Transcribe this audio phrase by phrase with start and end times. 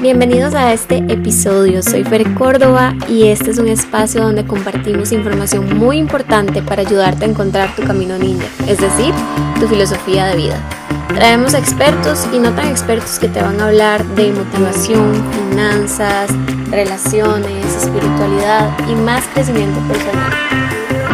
[0.00, 5.76] Bienvenidos a este episodio, soy Fer Córdoba y este es un espacio donde compartimos información
[5.76, 9.12] muy importante para ayudarte a encontrar tu camino ninja, es decir,
[9.58, 10.62] tu filosofía de vida.
[11.08, 16.30] Traemos expertos y no tan expertos que te van a hablar de motivación, finanzas,
[16.70, 20.32] relaciones, espiritualidad y más crecimiento personal.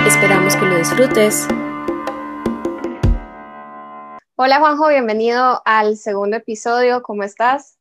[0.07, 1.49] Esperamos que lo disfrutes.
[4.37, 7.74] Hola Juanjo, bienvenido al segundo episodio, ¿cómo estás?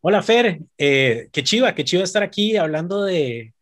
[0.00, 3.52] Hola Fer, eh, qué chiva, qué chiva estar aquí hablando de,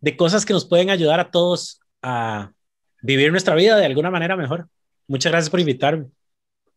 [0.00, 2.52] de cosas que nos pueden ayudar a todos a
[3.00, 4.68] vivir nuestra vida de alguna manera mejor.
[5.06, 6.06] Muchas gracias por invitarme.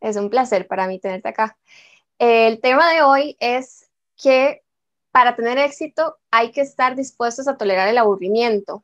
[0.01, 1.57] Es un placer para mí tenerte acá.
[2.19, 3.89] El tema de hoy es
[4.21, 4.61] que
[5.11, 8.83] para tener éxito hay que estar dispuestos a tolerar el aburrimiento.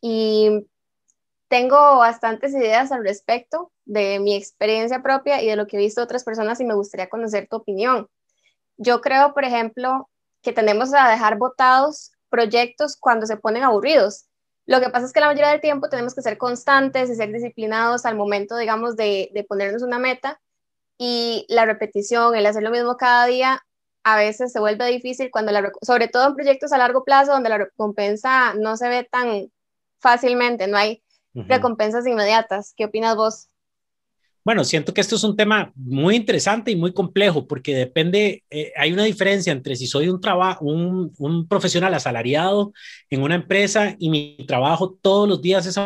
[0.00, 0.66] Y
[1.48, 6.02] tengo bastantes ideas al respecto de mi experiencia propia y de lo que he visto
[6.02, 8.08] otras personas y me gustaría conocer tu opinión.
[8.76, 10.08] Yo creo, por ejemplo,
[10.42, 14.26] que tendemos a dejar votados proyectos cuando se ponen aburridos.
[14.66, 17.32] Lo que pasa es que la mayoría del tiempo tenemos que ser constantes y ser
[17.32, 20.40] disciplinados al momento, digamos, de, ponernos una meta
[20.98, 23.62] y la repetición, el hacer lo mismo cada día,
[24.04, 27.48] a veces se vuelve difícil cuando la, sobre todo en proyectos a largo plazo donde
[27.48, 29.50] la recompensa no se ve tan
[29.98, 31.02] fácilmente, no hay
[31.34, 32.74] recompensas inmediatas.
[32.76, 33.48] ¿Qué opinas vos?
[34.44, 38.72] Bueno, siento que esto es un tema muy interesante y muy complejo porque depende, eh,
[38.76, 42.72] hay una diferencia entre si soy un, trabajo, un, profesional asalariado
[43.08, 45.78] en una empresa y mi trabajo todos los días es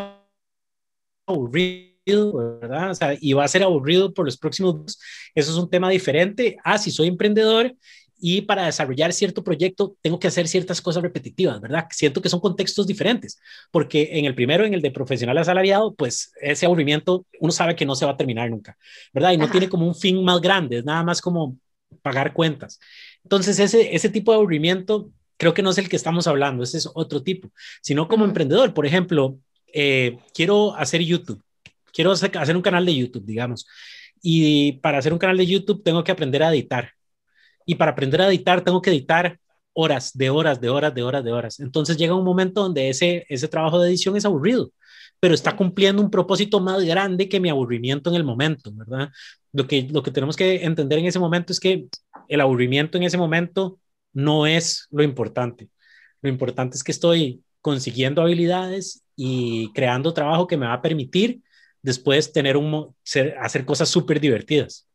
[1.26, 2.90] aburrido, ¿verdad?
[2.90, 4.98] O sea, y va a ser aburrido por los próximos,
[5.36, 7.76] eso es un tema diferente a si soy emprendedor
[8.20, 11.86] y para desarrollar cierto proyecto tengo que hacer ciertas cosas repetitivas, ¿verdad?
[11.90, 16.32] Siento que son contextos diferentes, porque en el primero, en el de profesional asalariado, pues
[16.40, 18.76] ese aburrimiento uno sabe que no se va a terminar nunca,
[19.12, 19.32] ¿verdad?
[19.32, 21.56] Y no tiene como un fin más grande, es nada más como
[22.02, 22.80] pagar cuentas.
[23.22, 26.78] Entonces, ese, ese tipo de aburrimiento creo que no es el que estamos hablando, ese
[26.78, 29.38] es otro tipo, sino como emprendedor, por ejemplo,
[29.72, 31.40] eh, quiero hacer YouTube,
[31.92, 33.66] quiero hacer un canal de YouTube, digamos,
[34.20, 36.97] y para hacer un canal de YouTube tengo que aprender a editar
[37.68, 39.38] y para aprender a editar tengo que editar
[39.74, 41.60] horas, de horas, de horas, de horas, de horas.
[41.60, 44.72] Entonces llega un momento donde ese, ese trabajo de edición es aburrido,
[45.20, 49.10] pero está cumpliendo un propósito más grande que mi aburrimiento en el momento, ¿verdad?
[49.52, 51.88] Lo que, lo que tenemos que entender en ese momento es que
[52.28, 53.78] el aburrimiento en ese momento
[54.14, 55.68] no es lo importante.
[56.22, 61.42] Lo importante es que estoy consiguiendo habilidades y creando trabajo que me va a permitir
[61.82, 62.94] después tener un,
[63.38, 64.87] hacer cosas súper divertidas.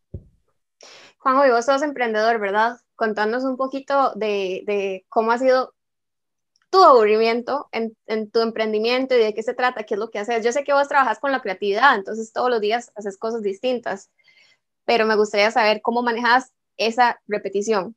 [1.23, 2.81] Juanjo, y vos sos emprendedor, ¿verdad?
[2.97, 5.73] Contándonos un poquito de, cómo ha sido
[6.69, 7.95] tu aburrimiento en,
[8.29, 10.43] tu emprendimiento y de qué se trata, qué es lo que haces.
[10.43, 14.11] Yo sé que vos trabajas con la creatividad, entonces todos los días haces cosas distintas,
[14.83, 17.95] pero me gustaría saber cómo manejas esa repetición.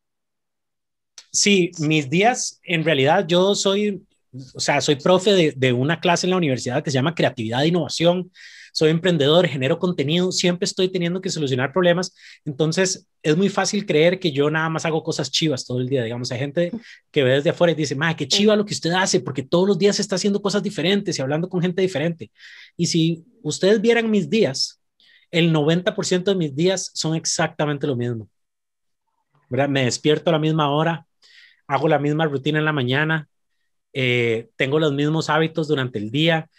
[1.32, 4.05] Sí, mis días, en realidad yo soy,
[4.54, 7.62] o sea, soy profe de, de una clase en la universidad que se llama Creatividad
[7.64, 8.30] e Innovación
[8.76, 12.14] soy emprendedor, genero contenido, siempre estoy teniendo que solucionar problemas.
[12.44, 16.04] Entonces, es muy fácil creer que yo nada más hago cosas chivas todo el día.
[16.04, 16.70] Digamos, hay gente
[17.10, 19.66] que ve desde afuera y dice, ma, qué chiva lo que usted hace, porque todos
[19.66, 22.30] los días está haciendo cosas diferentes y hablando con gente diferente.
[22.76, 24.78] Y si ustedes vieran mis días,
[25.30, 28.28] el 90% de mis días son exactamente lo mismo.
[29.48, 29.70] ¿verdad?
[29.70, 31.06] Me despierto a la misma hora,
[31.66, 33.26] hago la misma rutina en la mañana,
[33.98, 36.50] eh, tengo los mismos hábitos durante el día,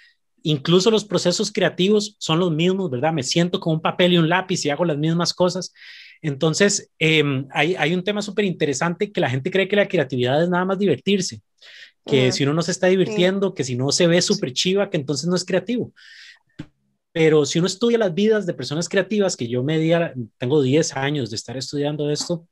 [0.44, 3.12] Incluso los procesos creativos son los mismos, ¿verdad?
[3.12, 5.74] Me siento con un papel y un lápiz y hago las mismas cosas.
[6.22, 10.50] Entonces, em, hay, un tema súper interesante que la gente cree que la creatividad es
[10.50, 11.42] nada más divertirse,
[12.06, 14.96] que si uno no se está divirtiendo, que si no se ve súper chiva, que
[14.96, 15.92] entonces no es creativo.
[17.12, 21.30] Pero si uno estudia las vidas de personas creativas, que yo media, tengo 10 años
[21.30, 22.48] de estar estudiando esto,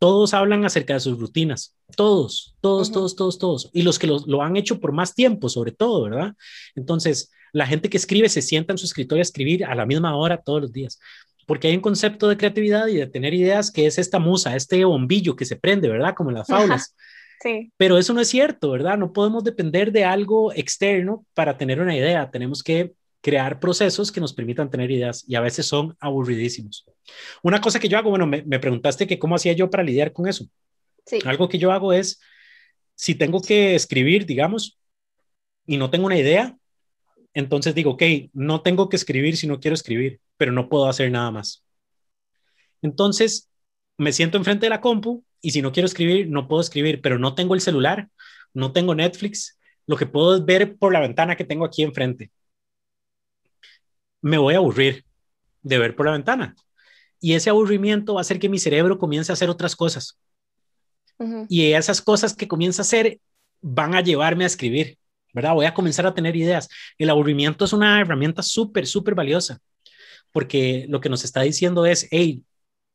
[0.00, 3.70] todos hablan acerca de sus rutinas, todos, todos, todos, todos, todos.
[3.74, 6.34] Y los que lo, han hecho por más tiempo, sobre todo, ¿verdad?
[6.74, 10.16] Entonces, la gente que escribe se sienta en su escritorio a escribir a la misma
[10.16, 10.98] hora todos los días,
[11.46, 14.82] porque hay un concepto de creatividad y de tener ideas que es esta musa, este
[14.86, 16.14] bombillo que se prende, ¿verdad?
[16.16, 16.96] Como en las faunas.
[17.42, 17.70] Sí.
[17.76, 18.96] Pero eso no es cierto, ¿verdad?
[18.96, 22.30] No podemos depender de algo externo para tener una idea.
[22.30, 26.86] Tenemos que crear procesos que nos permitan tener ideas y a veces son aburridísimos.
[27.42, 30.26] Una cosa que yo hago, bueno, me, preguntaste que cómo hacía yo para lidiar con
[30.26, 30.46] eso.
[31.04, 31.18] Sí.
[31.24, 32.20] Algo que yo hago es,
[32.94, 34.78] si tengo que escribir, digamos,
[35.66, 36.56] y no tengo una idea,
[37.34, 38.02] entonces digo, ok,
[38.32, 41.64] no tengo que escribir si no quiero escribir, pero no puedo hacer nada más.
[42.82, 43.50] Entonces,
[43.98, 47.18] me siento enfrente de la compu y si no quiero escribir, no puedo escribir, pero
[47.18, 48.08] no tengo el celular,
[48.54, 52.30] no tengo Netflix, lo que puedo es ver por la ventana que tengo aquí enfrente
[54.22, 55.04] me voy a aburrir
[55.62, 56.54] de ver por la ventana.
[57.20, 60.18] Y ese aburrimiento va a hacer que mi cerebro comience a hacer otras cosas.
[61.48, 63.20] Y esas cosas que comienza a hacer
[63.60, 64.98] van a llevarme a escribir,
[65.34, 65.52] ¿verdad?
[65.52, 66.68] Voy a comenzar a tener ideas.
[66.96, 69.58] El aburrimiento es una herramienta súper, súper valiosa,
[70.32, 72.42] porque lo que nos está diciendo es, hey,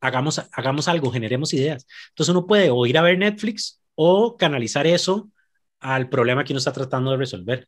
[0.01, 1.85] hagamos, hagamos algo, generemos ideas.
[2.09, 5.29] Entonces uno puede o ir a ver Netflix o canalizar eso
[5.79, 7.67] al problema que uno está tratando de resolver.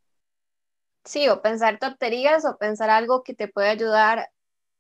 [1.08, 4.30] Sí, o pensar tonterías o pensar algo que te puede ayudar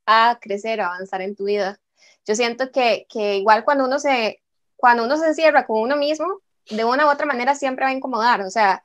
[0.06, 1.79] a crecer, a avanzar en tu vida.
[2.25, 4.44] Yo siento que, que igual cuando uno, se,
[4.75, 7.94] cuando uno se encierra con uno mismo, de una u otra manera siempre va a
[7.95, 8.41] incomodar.
[8.41, 8.83] O sea,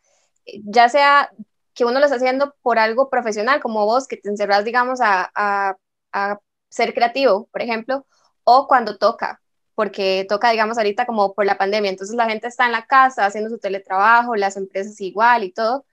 [0.64, 1.30] ya sea
[1.74, 5.30] que uno lo está haciendo por algo profesional, como vos, que te encerras, digamos, a,
[5.34, 5.76] a,
[6.12, 6.40] a
[6.70, 8.06] ser creativo, por ejemplo,
[8.44, 9.42] o cuando toca,
[9.74, 13.26] porque toca, digamos, ahorita como por la pandemia, entonces la gente está en la casa
[13.26, 15.86] haciendo su teletrabajo, las empresas igual y todo,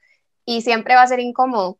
[0.49, 1.77] y siempre va a ser incómodo.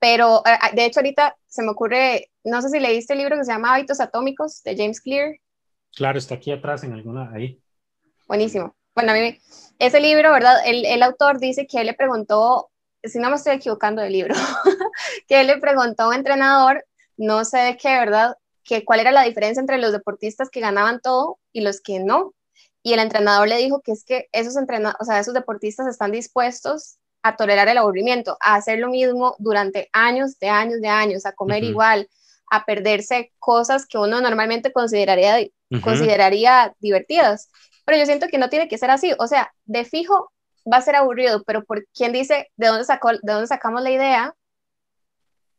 [0.00, 0.42] Pero
[0.72, 3.72] de hecho ahorita se me ocurre, no sé si leíste el libro que se llama
[3.72, 5.36] Hábitos Atómicos de James Clear.
[5.94, 7.62] Claro, está aquí atrás en alguna, ahí.
[8.26, 8.74] Buenísimo.
[8.96, 9.38] Bueno, a mí,
[9.78, 10.56] ese libro, ¿verdad?
[10.66, 12.72] El, el autor dice que él le preguntó,
[13.04, 14.34] si no me estoy equivocando del libro,
[15.28, 16.84] que él le preguntó a un entrenador,
[17.16, 18.36] no sé de qué, ¿verdad?
[18.64, 22.34] que cuál era la diferencia entre los deportistas que ganaban todo y los que no.
[22.82, 26.98] Y el entrenador le dijo que es que esos, o sea, esos deportistas están dispuestos
[27.28, 31.32] a tolerar el aburrimiento, a hacer lo mismo durante años, de años, de años, a
[31.32, 32.08] comer igual,
[32.50, 35.46] a perderse cosas que uno normalmente consideraría,
[35.82, 37.50] consideraría divertidas.
[37.84, 39.14] Pero yo siento que no tiene que ser así.
[39.18, 40.32] O sea, de fijo
[40.70, 43.90] va a ser aburrido, pero por quién dice de dónde, sacó, de dónde sacamos la
[43.90, 44.34] idea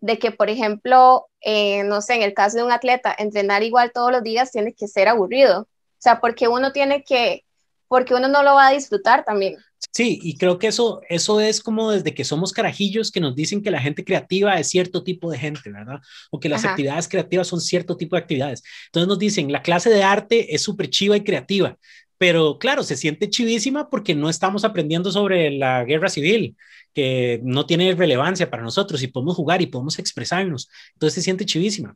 [0.02, 3.92] de que, por ejemplo, eh, no sé, en el caso de un atleta, entrenar igual
[3.92, 5.62] todos los días tiene que ser aburrido.
[5.62, 7.46] O sea, porque uno tiene que,
[7.88, 9.58] porque uno no lo va a disfrutar también.
[9.92, 13.62] Sí, y creo que eso, eso es como desde que somos carajillos que nos dicen
[13.62, 16.00] que la gente creativa es cierto tipo de gente, ¿verdad?
[16.32, 18.64] O que las actividades creativas son cierto tipo de actividades.
[18.88, 21.78] Entonces nos dicen, la clase de arte es súper chiva y creativa,
[22.18, 26.58] pero claro, se siente chivísima porque no estamos aprendiendo sobre la guerra civil,
[26.94, 30.70] que no tiene relevancia para nosotros y podemos jugar y podemos expresarnos.
[30.94, 31.96] Entonces se siente chivísima.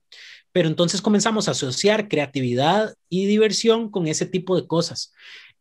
[0.53, 5.13] Pero entonces comenzamos a asociar creatividad y diversión con ese tipo de cosas.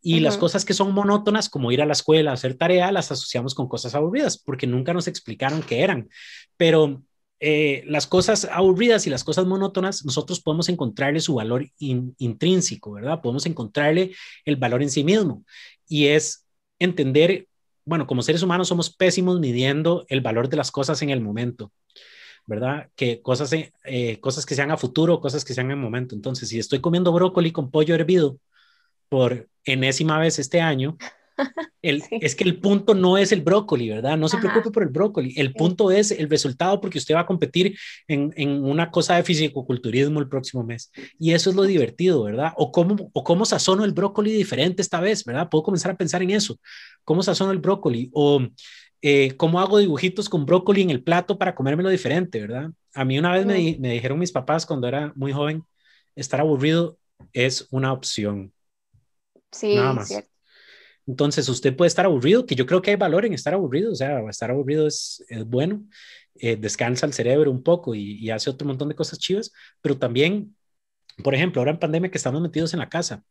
[0.05, 3.55] Y las cosas que son monótonas, como ir a la escuela, hacer tarea, las asociamos
[3.55, 6.09] con cosas aburridas, porque nunca nos explicaron qué eran.
[6.57, 7.01] Pero
[7.39, 13.21] eh, las cosas aburridas y las cosas monótonas, nosotros podemos encontrarle su valor intrínseco, ¿verdad?
[13.21, 14.13] Podemos encontrarle
[14.43, 15.45] el valor en sí mismo.
[15.87, 16.45] Y es
[16.79, 17.47] entender,
[17.85, 21.71] bueno, como seres humanos somos pésimos midiendo el valor de las cosas en el momento,
[22.45, 22.89] ¿verdad?
[22.97, 26.13] Que cosas, eh, cosas que sean a futuro, cosas que sean en el momento.
[26.13, 28.37] Entonces, si estoy comiendo brócoli con pollo hervido
[29.09, 30.97] por enésima vez este año,
[31.81, 34.17] Es que el punto no es el brócoli, ¿verdad?
[34.17, 35.33] No se preocupe por el brócoli.
[35.37, 37.77] El punto es el resultado porque usted va a competir
[38.07, 40.91] en, en, una cosa de fisicoculturismo el próximo mes.
[41.19, 42.53] Y eso es lo divertido, ¿verdad?
[42.55, 45.49] O cómo, o cómo sazono el brócoli diferente esta vez, ¿verdad?
[45.49, 46.57] Puedo comenzar a pensar en eso.
[47.03, 48.09] ¿Cómo sazono el brócoli?
[48.13, 48.41] O
[49.01, 52.71] eh, cómo hago dibujitos con brócoli en el plato para comérmelo diferente, ¿verdad?
[52.93, 55.63] A mí una vez me, me dijeron mis papás cuando era muy joven,
[56.15, 56.97] estar aburrido
[57.33, 58.53] es una opción.
[59.53, 60.07] Sí, Nada más.
[60.07, 60.29] Cierto.
[61.05, 63.95] Entonces, usted puede estar aburrido, que yo creo que hay valor en estar aburrido, o
[63.95, 65.85] sea, estar aburrido es, es bueno,
[66.35, 69.51] eh, descansa el cerebro un poco y, y, hace otro montón de cosas chivas,
[69.81, 70.55] pero también,
[71.21, 73.23] por ejemplo, ahora en pandemia que estamos metidos en la casa,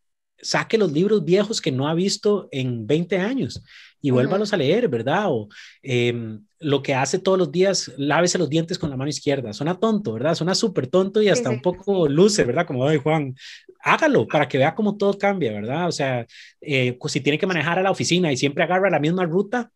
[0.42, 3.62] saque los libros viejos que no ha visto en 20 años
[4.02, 5.26] y vuélvalos a leer, ¿verdad?
[5.28, 5.48] O
[5.80, 9.52] em, lo que hace todos los días, lávese los dientes con la mano izquierda.
[9.52, 10.34] Suena tonto, ¿verdad?
[10.34, 12.66] Suena súper tonto y hasta un poco luce, ¿verdad?
[12.66, 13.34] Como, ay, Juan,
[13.80, 15.86] hágalo para que vea cómo todo cambia, ¿verdad?
[15.86, 16.26] O sea,
[16.60, 19.70] eh, pues si tiene que manejar a la oficina y siempre agarra la misma ruta,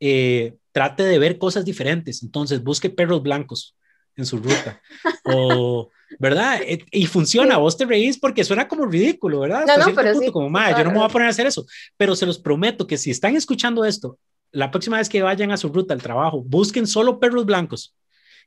[0.00, 2.22] eh, trate de ver cosas diferentes.
[2.22, 3.76] Entonces, busque perros blancos
[4.16, 4.80] en su ruta.
[5.24, 6.60] o ¿verdad?
[6.90, 9.64] Y funciona, vos te reís porque suena como ridículo, ¿verdad?
[9.66, 11.64] No, no, pero sí, como, madre, yo no me voy a poner a hacer eso,
[11.96, 14.18] pero se los prometo que si están escuchando esto,
[14.50, 17.94] la próxima vez que vayan a su ruta al trabajo, busquen solo perros blancos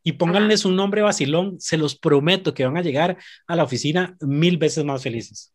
[0.04, 4.16] y pónganles un nombre vacilón, se los prometo que van a llegar a la oficina
[4.22, 5.54] mil veces más felices.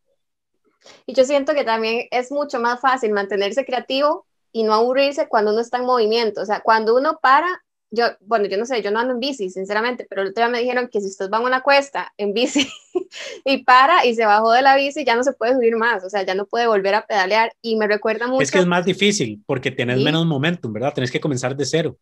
[1.06, 5.52] Y yo siento que también es mucho más fácil mantenerse creativo y no aburrirse cuando
[5.52, 6.42] uno está en movimiento.
[6.42, 9.50] O sea, cuando uno para, yo, bueno, yo no sé, yo no ando en bici,
[9.50, 12.32] sinceramente, pero el otro día me dijeron que si usted va a una cuesta en
[12.32, 12.66] bici
[13.44, 16.08] y para y se bajó de la bici, ya no se puede subir más, o
[16.08, 18.42] sea, ya no puede volver a pedalear y me recuerda mucho.
[18.42, 20.94] Es que es más difícil porque tienes menos momentum, ¿verdad?
[20.94, 21.98] Tienes que comenzar de cero.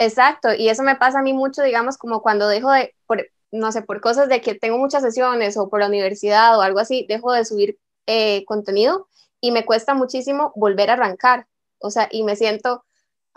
[0.00, 3.70] Exacto, y eso me pasa a mí mucho, digamos, como cuando dejo de, por, no
[3.70, 7.06] sé, por cosas de que tengo muchas sesiones o por la universidad o algo así,
[7.08, 7.78] dejo de subir
[8.08, 9.08] eh, contenido
[9.40, 11.46] y me cuesta muchísimo volver a arrancar,
[11.78, 12.84] o sea, y me siento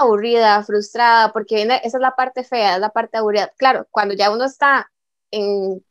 [0.01, 3.51] aburrida, frustrada, porque viene, esa es la parte fea, es la parte aburrida.
[3.57, 4.91] Claro, cuando ya uno está
[5.31, 5.83] en,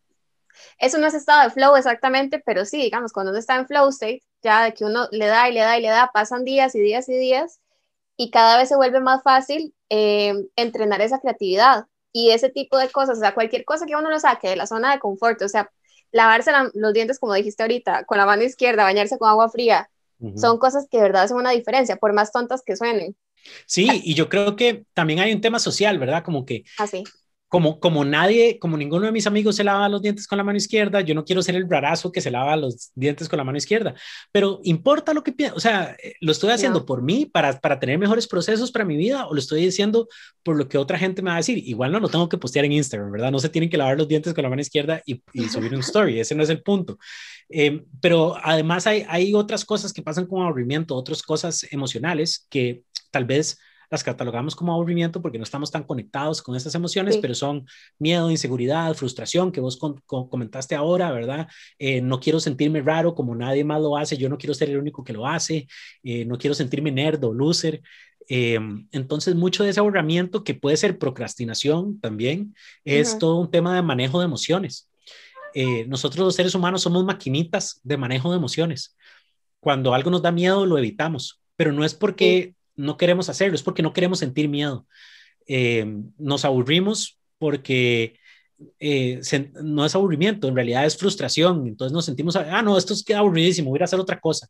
[0.79, 3.89] eso no es estado de flow exactamente, pero sí, digamos, cuando uno está en flow
[3.89, 6.75] state, ya de que uno le da y le da y le da, pasan días
[6.75, 7.61] y días y días
[8.17, 12.91] y cada vez se vuelve más fácil eh, entrenar esa creatividad y ese tipo de
[12.91, 15.49] cosas, o sea, cualquier cosa que uno lo saque de la zona de confort, o
[15.49, 15.71] sea,
[16.13, 19.91] lavarse los dientes, como dijiste ahorita, con la mano izquierda, bañarse con agua fría,
[20.37, 23.17] son cosas que de verdad hacen una diferencia, por más tontas que suenen.
[23.67, 26.23] Sí, y yo creo que también hay un tema social, ¿verdad?
[26.25, 27.05] Como que Así.
[27.51, 30.57] Como, como nadie, como ninguno de mis amigos se lava los dientes con la mano
[30.57, 33.59] izquierda, yo no quiero ser el rarazo que se lava los dientes con la mano
[33.59, 33.95] izquierda,
[34.33, 37.79] pero importa lo que pienso, o sea, eh, lo estoy haciendo por mí, para, para
[37.79, 40.09] tener mejores procesos para mi vida, o lo estoy diciendo
[40.43, 41.59] por lo que otra gente me va a decir.
[41.59, 43.31] Igual no lo tengo que postear en Instagram, ¿verdad?
[43.31, 46.21] No se tienen que lavar los dientes con la mano izquierda y, subir un story,
[46.21, 46.99] ese no es el punto.
[47.49, 52.85] Eh, pero además hay, hay otras cosas que pasan con aburrimiento, otras cosas emocionales que
[53.11, 53.59] tal vez
[53.91, 57.67] las catalogamos como aburrimiento porque no estamos tan conectados con esas emociones, pero son
[57.99, 61.49] miedo, inseguridad, frustración, que vos comentaste ahora, ¿verdad?
[61.79, 64.79] Eh, no quiero sentirme raro como nadie más lo hace, yo no quiero ser el
[64.79, 65.67] único que lo hace,
[66.05, 67.83] eh, no quiero sentirme nerd o loser.
[68.29, 72.55] Em, entonces, mucho de ese aburrimiento, que puede ser procrastinación también,
[72.85, 74.89] es todo un tema de manejo de emociones.
[75.53, 78.97] Eh, nosotros los seres humanos somos maquinitas de manejo de emociones.
[79.59, 83.63] Cuando algo nos da miedo, lo evitamos, pero no es porque no queremos hacerlo, es
[83.63, 84.87] porque no queremos sentir miedo.
[85.47, 85.87] Eh,
[86.19, 88.19] nos aburrimos porque
[88.79, 89.21] eh,
[89.63, 91.67] no es aburrimiento, en realidad es frustración.
[91.67, 94.49] Entonces nos sentimos, ah, no, esto es queda aburridísimo, voy a hacer otra cosa.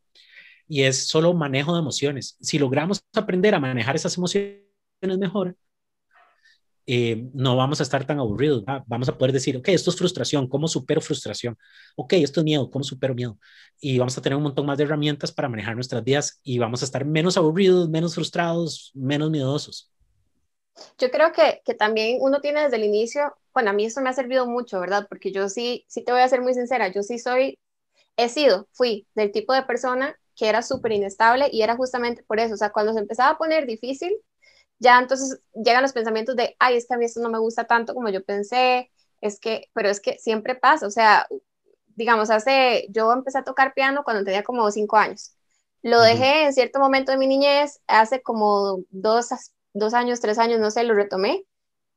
[0.68, 2.36] Y es solo manejo de emociones.
[2.40, 4.60] Si logramos aprender a manejar esas emociones
[5.18, 5.56] mejor,
[6.86, 8.64] eh, no vamos a estar tan aburridos.
[8.86, 11.56] Vamos a poder decir, ok, esto es frustración, ¿cómo supero frustración?
[11.96, 13.38] Ok, esto es miedo, ¿cómo supero miedo?
[13.80, 16.82] Y vamos a tener un montón más de herramientas para manejar nuestras vidas y vamos
[16.82, 19.90] a estar menos aburridos, menos frustrados, menos miedosos.
[20.98, 24.08] Yo creo que, que también uno tiene desde el inicio, bueno, a mí eso me
[24.08, 25.06] ha servido mucho, ¿verdad?
[25.08, 27.58] Porque yo sí, sí te voy a ser muy sincera, yo sí soy,
[28.16, 32.40] he sido, fui del tipo de persona que era súper inestable y era justamente por
[32.40, 34.12] eso, o sea, cuando se empezaba a poner difícil,
[34.80, 37.64] ya entonces llegan los pensamientos de, ay, es que a mí esto no me gusta
[37.64, 41.28] tanto como yo pensé, es que, pero es que siempre pasa, o sea,
[41.96, 45.32] digamos, hace, yo empecé a tocar piano cuando tenía como cinco años.
[45.82, 49.28] Lo dejé en cierto momento de mi niñez, hace como dos,
[49.74, 51.44] dos años, tres años, no sé, lo retomé.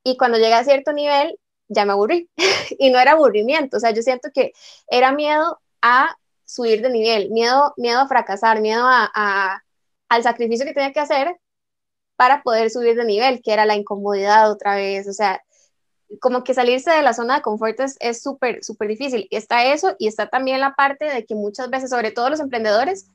[0.04, 1.38] Y cuando llegué a cierto nivel,
[1.68, 2.30] ya me aburrí.
[2.78, 4.52] y no era aburrimiento, o sea, yo siento que
[4.88, 9.64] era miedo a subir de nivel, miedo, miedo a fracasar, miedo a,
[10.08, 11.40] al sacrificio que tenía que hacer
[12.16, 15.42] para poder subir de nivel, que era la incomodidad otra vez, o sea,
[16.20, 19.26] como que salirse de la zona de confort es súper, súper difícil.
[19.30, 23.08] Está eso y está también la parte de que muchas veces, sobre todo los emprendedores,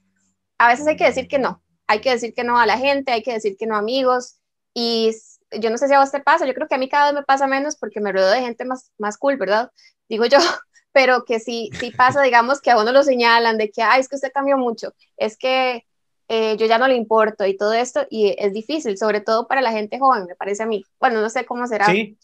[0.57, 3.11] a veces hay que decir que no, hay que decir que no a la gente,
[3.11, 4.39] hay que decir que no a amigos
[4.73, 5.15] y
[5.59, 7.13] yo no sé si a vos te pasa, yo creo que a mí cada vez
[7.13, 9.71] me pasa menos porque me rodeo de gente más, más cool, ¿verdad?
[10.07, 10.37] Digo yo,
[10.91, 14.07] pero que sí, sí pasa, digamos, que a uno lo señalan de que, ay, es
[14.09, 15.85] que usted cambió mucho, es que
[16.31, 19.61] eh, yo ya no le importo y todo esto, y es difícil, sobre todo para
[19.61, 20.85] la gente joven, me parece a mí.
[20.99, 21.87] Bueno, no sé cómo será.
[21.87, 22.17] Sí,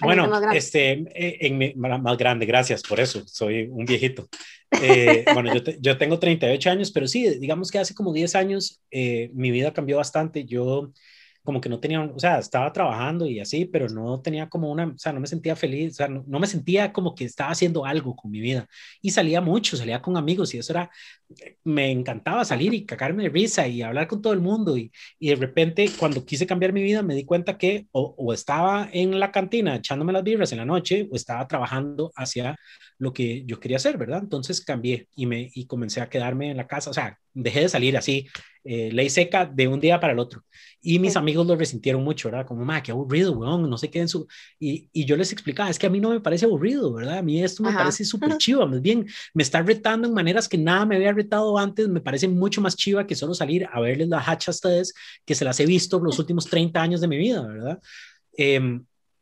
[0.00, 4.28] bueno, este, eh, en más grande, gracias por eso, soy un viejito.
[4.82, 8.82] Eh, bueno, yo, yo, tengo 38 años, pero sí, digamos que hace como 10 años
[8.90, 10.44] mi vida cambió bastante.
[10.44, 10.90] Yo
[11.48, 14.88] como que no tenía, o sea, estaba trabajando y así, pero no tenía como una,
[14.88, 17.86] o sea, no me sentía feliz, o sea, no, me sentía como que estaba haciendo
[17.86, 18.66] algo con mi vida.
[19.00, 20.90] Y salía mucho, salía con amigos y eso era,
[21.64, 24.76] me encantaba salir y cagarme de risa y hablar con todo el mundo.
[24.76, 28.34] Y, y de repente, cuando quise cambiar mi vida, me di cuenta que o, o
[28.34, 32.58] estaba en la cantina echándome las birras en la noche o estaba trabajando hacia
[32.98, 34.20] lo que yo quería hacer, ¿verdad?
[34.22, 37.68] Entonces cambié y, me, y comencé a quedarme en la casa, o sea, dejé de
[37.68, 38.26] salir así,
[38.64, 40.42] eh, ley seca de un día para el otro.
[40.82, 42.44] Y mis amigos lo resintieron mucho, ¿verdad?
[42.44, 44.26] Como, ma, qué aburrido, weón, no sé qué en su...
[44.58, 47.18] Y, y, yo les explicaba, es que a mí no me parece aburrido, ¿verdad?
[47.18, 50.58] A mí esto me parece súper chiva, más bien me está retando en maneras que
[50.58, 54.08] nada me había retado antes, me parece mucho más chiva que solo salir a verles
[54.08, 54.92] la hacha a ustedes,
[55.24, 57.80] que se las he visto los últimos 30 años de mi vida, ¿verdad?
[58.36, 58.80] Eh,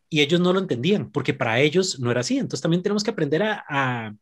[0.08, 2.38] y ellos no lo entendían, porque para ellos no era así.
[2.38, 4.14] Entonces también tenemos que aprender a,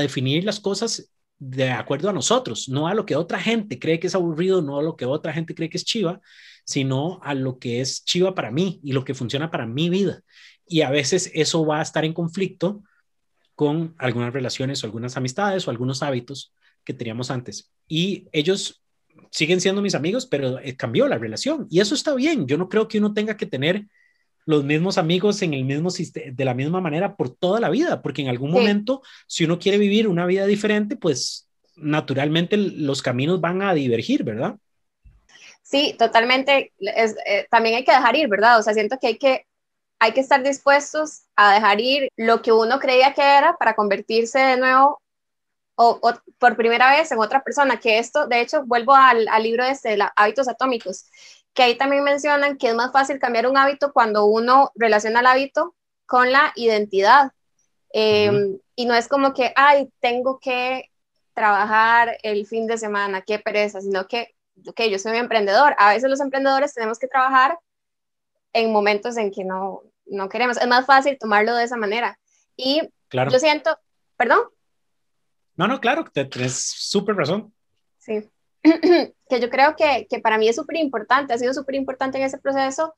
[0.00, 4.08] definir las cosas de acuerdo a nosotros, no a lo que otra gente cree que
[4.08, 6.20] es aburrido, no a lo que otra gente cree que es chiva,
[6.64, 10.22] sino a lo que es chiva para mí y lo que funciona para mi vida.
[10.66, 12.82] Y a veces eso va a estar en conflicto
[13.54, 16.52] con algunas relaciones o algunas amistades o algunos hábitos
[16.84, 17.70] que teníamos antes.
[17.86, 18.82] Y ellos
[19.30, 22.46] siguen siendo mis amigos, pero eh, cambió la relación y eso está bien.
[22.46, 23.86] Yo no creo que uno tenga que tener
[24.48, 28.22] los mismos amigos en el mismo de la misma manera por toda la vida, porque
[28.22, 33.60] en algún momento, si uno quiere vivir una vida diferente, pues naturalmente los caminos van
[33.60, 34.56] a divergir, ¿verdad?
[35.60, 36.72] Sí, totalmente.
[36.80, 38.58] Eh, también hay que dejar ir, ¿verdad?
[38.58, 39.44] O sea, siento que hay que
[39.98, 44.38] hay que estar dispuestos a dejar ir lo que uno creía que era para convertirse
[44.38, 45.02] de nuevo
[45.74, 46.00] o,
[46.38, 49.90] por primera vez en otra persona, que esto, de hecho, vuelvo al, al libro este,
[49.90, 51.04] de hábitos atómicos,
[51.58, 55.26] que ahí también mencionan que es más fácil cambiar un hábito cuando uno relaciona el
[55.26, 55.74] hábito
[56.06, 57.32] con la identidad.
[57.92, 60.92] Em, y no es como que, ay, tengo que
[61.34, 64.36] trabajar el fin de semana, qué pereza, sino que,
[64.68, 65.74] ok, yo soy un emprendedor.
[65.78, 67.58] A veces los emprendedores tenemos que trabajar
[68.52, 70.58] en momentos en que no, no queremos.
[70.58, 72.20] Es más fácil tomarlo de esa manera.
[72.54, 73.32] Y claro.
[73.32, 73.76] yo siento,
[74.16, 74.42] perdón.
[75.56, 77.52] No, no, claro, tienes súper razón.
[77.98, 78.30] Sí,
[79.28, 82.24] que yo creo que, que para mí es súper importante, ha sido súper importante en
[82.24, 82.94] ese proceso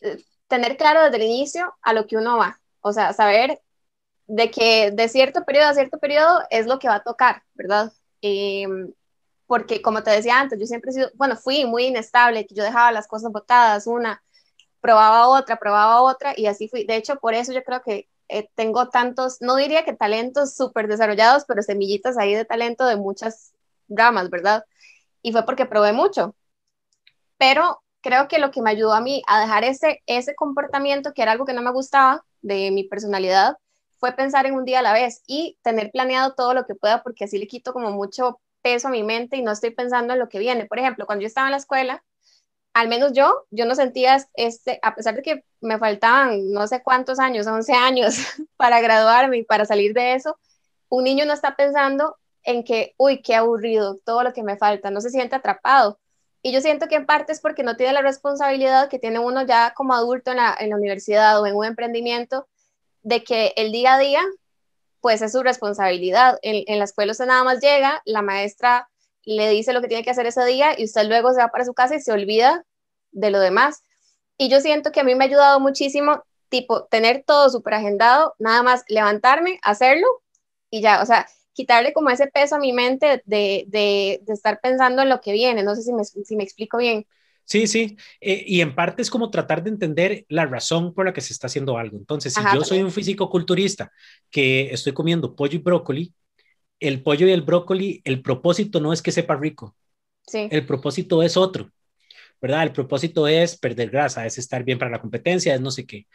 [0.00, 3.60] eh, tener claro desde el inicio a lo que uno va, o sea, saber
[4.26, 7.92] de que de cierto periodo a cierto periodo es lo que va a tocar, ¿verdad?
[8.22, 8.92] Em,
[9.46, 12.64] porque como te decía antes, yo siempre he sido, bueno, fui muy inestable, que yo
[12.64, 14.22] dejaba las cosas botadas, una,
[14.80, 16.84] probaba otra, probaba otra, y así fui.
[16.84, 20.88] De hecho, por eso yo creo que eh, tengo tantos, no diría que talentos súper
[20.88, 23.52] desarrollados, pero semillitas ahí de talento de muchas
[23.88, 24.64] ramas, ¿verdad?
[25.26, 26.36] Y fue porque probé mucho.
[27.36, 31.22] Pero creo que lo que me ayudó a mí a dejar ese, ese comportamiento, que
[31.22, 33.56] era algo que no me gustaba de mi personalidad,
[33.98, 37.02] fue pensar en un día a la vez y tener planeado todo lo que pueda,
[37.02, 40.20] porque así le quito como mucho peso a mi mente y no estoy pensando en
[40.20, 40.66] lo que viene.
[40.66, 42.04] Por ejemplo, cuando yo estaba en la escuela,
[42.72, 46.84] al menos yo, yo no sentía, este, a pesar de que me faltaban no sé
[46.84, 48.14] cuántos años, 11 años
[48.56, 50.38] para graduarme y para salir de eso,
[50.88, 54.90] un niño no está pensando en que, uy, qué aburrido, todo lo que me falta,
[54.90, 55.98] no se siente atrapado.
[56.42, 59.44] Y yo siento que en parte es porque no tiene la responsabilidad que tiene uno
[59.44, 62.46] ya como adulto en la, en la universidad o en un emprendimiento
[63.02, 64.22] de que el día a día,
[65.00, 66.38] pues es su responsabilidad.
[66.42, 68.88] En, en la escuela usted nada más llega, la maestra
[69.24, 71.64] le dice lo que tiene que hacer ese día y usted luego se va para
[71.64, 72.64] su casa y se olvida
[73.10, 73.82] de lo demás.
[74.38, 78.36] Y yo siento que a mí me ha ayudado muchísimo, tipo, tener todo súper agendado,
[78.38, 80.06] nada más levantarme, hacerlo
[80.70, 81.26] y ya, o sea,
[81.56, 85.32] quitarle como ese peso a mi mente de, de, de estar pensando en lo que
[85.32, 85.64] viene.
[85.64, 87.06] No sé si me, si me explico bien.
[87.44, 91.12] Sí, sí, eh, y en parte es como tratar de entender la razón por la
[91.12, 91.96] que se está haciendo algo.
[91.96, 93.92] Entonces, si yo soy un físico culturista
[94.30, 96.12] que estoy comiendo pollo y brócoli,
[96.80, 99.76] el pollo y el brócoli, el propósito no es que sepa rico.
[100.28, 100.50] Sí.
[100.50, 101.70] El propósito es otro,
[102.42, 102.64] ¿verdad?
[102.64, 106.06] El propósito es perder grasa, es estar bien para la competencia, es no sé qué.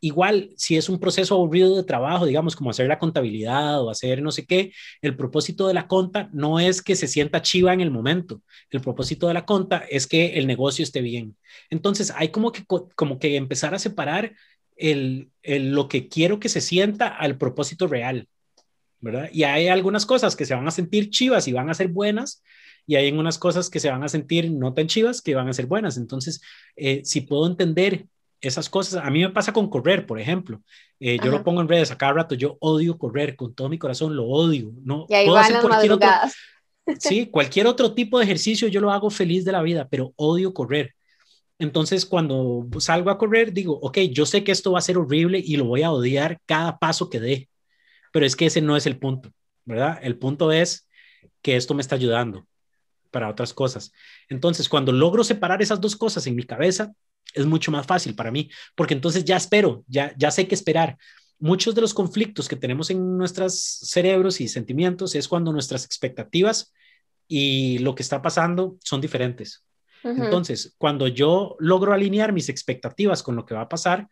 [0.00, 4.22] Igual, si es un proceso aburrido de trabajo, digamos, como hacer la contabilidad o hacer
[4.22, 7.80] no sé qué, el propósito de la conta no es que se sienta chiva en
[7.80, 8.42] el momento.
[8.70, 11.36] El propósito de la conta es que el negocio esté bien.
[11.70, 14.34] Entonces, hay como que, como que empezar a separar
[14.76, 18.28] el, lo que quiero que se sienta al propósito real,
[19.00, 19.28] ¿verdad?
[19.32, 22.42] Y hay algunas cosas que se van a sentir chivas y van a ser buenas,
[22.86, 25.52] y hay unas cosas que se van a sentir no tan chivas que van a
[25.52, 25.98] ser buenas.
[25.98, 26.40] Entonces,
[26.74, 28.06] eh, si puedo entender
[28.40, 29.04] esas cosas.
[29.04, 30.62] A mí me pasa con correr, por ejemplo.
[31.00, 32.34] Eh, yo lo pongo en redes a cada rato.
[32.34, 34.72] Yo odio correr con todo mi corazón, lo odio.
[34.82, 36.08] No y ahí puedo hacer cualquier otro,
[36.98, 40.54] sí, cualquier otro tipo de ejercicio yo lo hago feliz de la vida, pero odio
[40.54, 40.94] correr.
[41.58, 45.42] Entonces, cuando salgo a correr, digo, ok, yo sé que esto va a ser horrible
[45.44, 47.48] y lo voy a odiar cada paso que dé,
[48.12, 49.32] pero es que ese no es el punto,
[49.64, 49.98] ¿verdad?
[50.02, 50.88] El punto es
[51.42, 52.46] que esto me está ayudando
[53.10, 53.92] para otras cosas.
[54.28, 56.92] Entonces, cuando logro separar esas dos cosas en mi cabeza,
[57.34, 60.98] es mucho más fácil para mí, porque entonces ya espero, ya, ya sé qué esperar.
[61.38, 66.72] Muchos de los conflictos que tenemos en nuestros cerebros y sentimientos es cuando nuestras expectativas
[67.28, 69.64] y lo que está pasando son diferentes.
[70.02, 74.08] Entonces, cuando yo logro alinear mis expectativas con lo que va a pasar,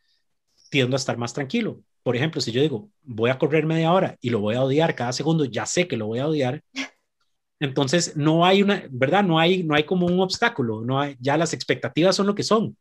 [0.69, 1.81] tiendo a estar más tranquilo.
[2.03, 4.95] Por ejemplo, si yo digo, voy a correr media hora y lo voy a odiar
[4.95, 6.63] cada segundo, ya sé que lo voy a odiar.
[7.61, 9.25] Entonces, no hay una, ¿verdad?
[9.25, 12.43] No hay, no hay como un obstáculo, no hay, ya las expectativas son lo que
[12.43, 12.77] son.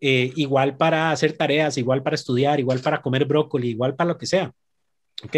[0.00, 4.18] Eh, igual para hacer tareas, igual para estudiar, igual para comer brócoli, igual para lo
[4.18, 4.52] que sea.
[5.24, 5.36] ¿Ok?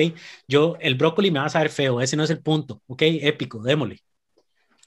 [0.49, 2.83] Yo, el brócoli me va a saber feo, ese no es el punto.
[2.87, 3.03] ¿Ok?
[3.03, 4.01] Épico, démosle.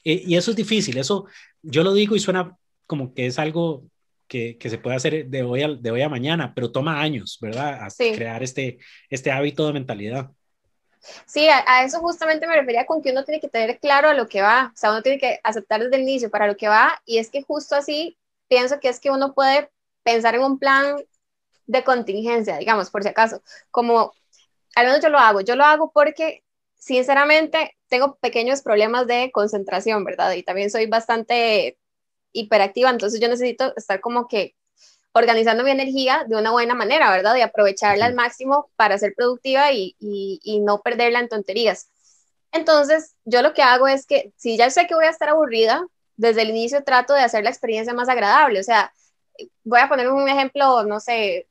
[0.04, 1.26] Eh, y eso es difícil, eso
[1.62, 2.56] yo lo digo y suena
[2.86, 3.84] como que es algo
[4.26, 7.38] que, que se puede hacer de hoy, a, de hoy a mañana, pero toma años,
[7.40, 7.84] ¿verdad?
[7.84, 10.30] A crear este, este hábito de mentalidad.
[11.26, 14.14] Sí, a, a, eso justamente me refería con que uno tiene que tener claro a
[14.14, 16.68] lo que va, o sea, uno tiene que aceptar desde el inicio para lo que
[16.68, 18.16] va, y es que justo así
[18.52, 19.70] pienso que es que uno puede
[20.02, 20.96] pensar en un plan
[21.66, 24.12] de contingencia, digamos, por si acaso, como
[24.74, 30.04] al menos yo lo hago, yo lo hago porque sinceramente tengo pequeños problemas de concentración,
[30.04, 30.32] ¿verdad?
[30.32, 31.78] Y también soy bastante
[32.32, 34.54] hiperactiva, entonces yo necesito estar como que
[35.14, 37.36] organizando mi energía de una buena manera, ¿verdad?
[37.36, 41.88] Y aprovecharla al máximo para ser productiva y, y, y, no perderla en tonterías.
[42.52, 45.86] Entonces, yo lo que hago es que si ya sé que voy a estar aburrida,
[46.16, 48.60] desde el inicio trato de hacer la experiencia más agradable.
[48.60, 48.92] O sea,
[49.64, 51.48] voy a poner un ejemplo, no sé,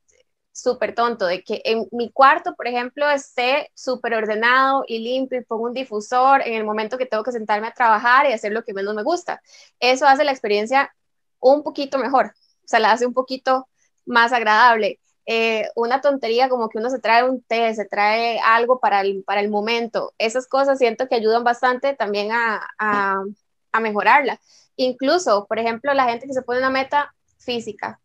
[0.52, 5.46] súper tonto, de que en mi cuarto, por ejemplo, esté súper ordenado y limpio y
[5.46, 8.64] pongo un difusor en el momento que tengo que sentarme a trabajar y hacer lo
[8.64, 9.42] que menos me gusta.
[9.80, 10.94] Eso hace la experiencia
[11.40, 13.68] un poquito mejor, o sea, la hace un poquito
[14.06, 15.00] más agradable.
[15.26, 19.24] Eh, una tontería como que uno se trae un té, se trae algo para el,
[19.24, 20.14] para el momento.
[20.18, 23.24] Esas cosas siento que ayudan bastante también a, a,
[23.72, 24.40] a mejorarla.
[24.76, 28.00] Incluso, por ejemplo, la gente que se pone una meta física.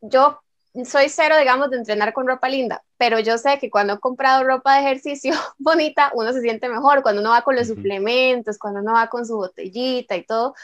[0.00, 0.40] Yo
[0.84, 4.44] soy cero, digamos, de entrenar con ropa linda, pero yo sé que cuando he comprado
[4.44, 8.80] ropa de ejercicio bonita, uno se siente mejor, cuando uno va con los suplementos, cuando
[8.80, 10.54] uno va con su botellita y todo.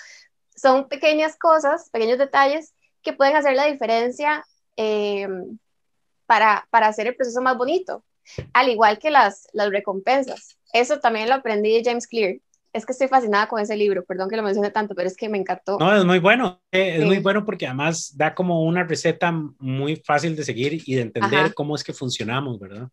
[0.54, 4.44] Son pequeñas cosas, pequeños detalles que pueden hacer la diferencia
[4.76, 5.26] eh,
[6.26, 8.04] para, para hacer el proceso más bonito,
[8.52, 10.58] al igual que las, las recompensas.
[10.72, 12.36] Eso también lo aprendí de James Clear
[12.72, 15.28] es que estoy fascinada con ese libro, perdón que lo mencione tanto, pero es que
[15.28, 15.78] me encantó.
[15.78, 19.96] No, es muy bueno, eh, es muy bueno porque además da como una receta muy
[19.96, 22.88] fácil de seguir y de entender cómo es que funcionamos, ¿verdad?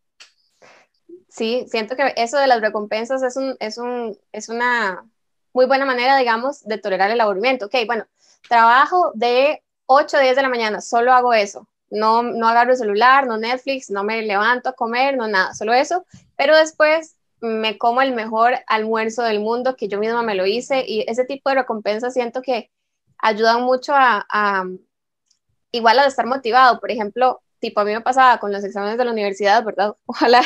[1.29, 5.05] Sí, siento que eso de las recompensas es, un, es, un, es una
[5.53, 7.67] muy buena manera, digamos, de tolerar el aburrimiento.
[7.67, 8.05] Ok, bueno,
[8.49, 11.67] trabajo de 8 a 10 de la mañana, solo hago eso.
[11.89, 15.73] No, no agarro el celular, no Netflix, no me levanto a comer, no nada, solo
[15.73, 16.05] eso.
[16.35, 20.83] Pero después me como el mejor almuerzo del mundo, que yo misma me lo hice,
[20.85, 22.69] y ese tipo de recompensas siento que
[23.17, 24.65] ayudan mucho a,
[25.71, 26.79] igual a estar motivado.
[26.79, 29.95] Por ejemplo, tipo a mí me pasaba con los exámenes de la universidad, ¿verdad?
[30.05, 30.41] Ojalá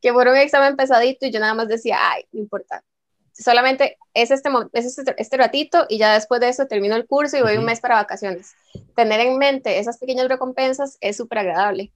[0.00, 2.84] que fuera un examen pesadito y yo nada más decía, ay, no importa.
[3.32, 7.36] Solamente es este, es este, este ratito y ya después de eso termino el curso
[7.36, 8.54] y voy un mes para vacaciones.
[8.94, 11.92] Tener en mente esas pequeñas recompensas es súper agradable.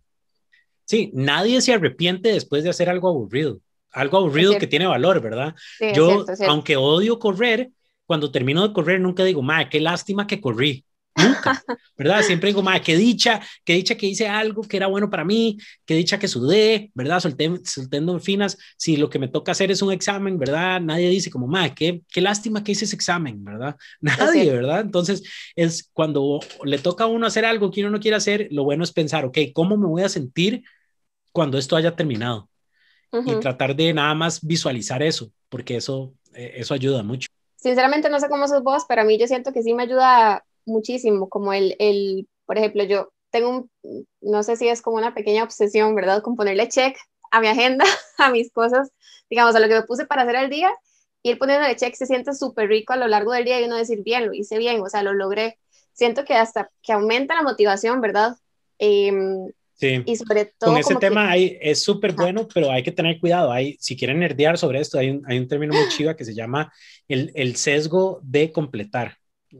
[0.85, 3.61] Sí, nadie se arrepiente después de hacer algo aburrido
[3.93, 5.55] algo aburrido que tiene valor, ¿verdad?
[5.95, 7.71] Yo, aunque odio correr,
[8.07, 10.85] cuando termino de correr nunca digo, madre, qué lástima que corrí.
[11.17, 11.63] Nunca,
[11.97, 12.23] ¿verdad?
[12.23, 15.59] Siempre digo, madre, qué dicha, qué dicha que hice algo que era bueno para mí,
[15.85, 17.21] qué dicha que sudé, ¿verdad?
[17.21, 18.57] Solté, solté endorfinas.
[18.77, 20.81] Si lo que me toca hacer es un examen, ¿verdad?
[20.81, 23.77] Nadie dice como, madre, qué, qué lástima que hice ese examen, ¿verdad?
[24.01, 24.81] Nadie, ¿verdad?
[24.81, 25.23] Entonces,
[25.57, 28.85] es cuando le toca a uno hacer algo que uno no quiere hacer, lo bueno
[28.85, 30.65] es pensar, ok, ¿cómo me voy a sentir
[31.33, 32.50] cuando esto haya terminado?
[33.13, 37.29] Y tratar de nada más visualizar eso, porque eso, eh, eso ayuda mucho.
[37.57, 40.45] Sinceramente no sé cómo sos vos, pero a mí yo siento que sí me ayuda
[40.65, 43.71] muchísimo, como el, el por ejemplo, yo tengo un,
[44.21, 46.23] no sé si es como una pequeña obsesión, ¿verdad?
[46.23, 46.97] Con ponerle check
[47.31, 47.85] a mi agenda,
[48.19, 48.91] a mis cosas,
[49.29, 50.71] digamos, a lo que me puse para hacer el día,
[51.23, 54.03] ir poniéndole check se siente súper rico a lo largo del día y uno decir,
[54.03, 55.59] bien, lo hice bien, o sea, lo logré.
[55.93, 58.37] Siento que hasta que aumenta la motivación, ¿verdad?
[58.79, 59.13] Eh,
[59.81, 60.03] Sí.
[60.05, 60.73] Y sobre todo.
[60.73, 63.51] Con ese tema es súper bueno, pero hay que tener cuidado.
[63.51, 66.35] Hay, si quieren nerdear sobre esto, hay un, hay un término muy chiva que se
[66.35, 66.71] llama
[67.09, 69.17] el, el sesgo de completar.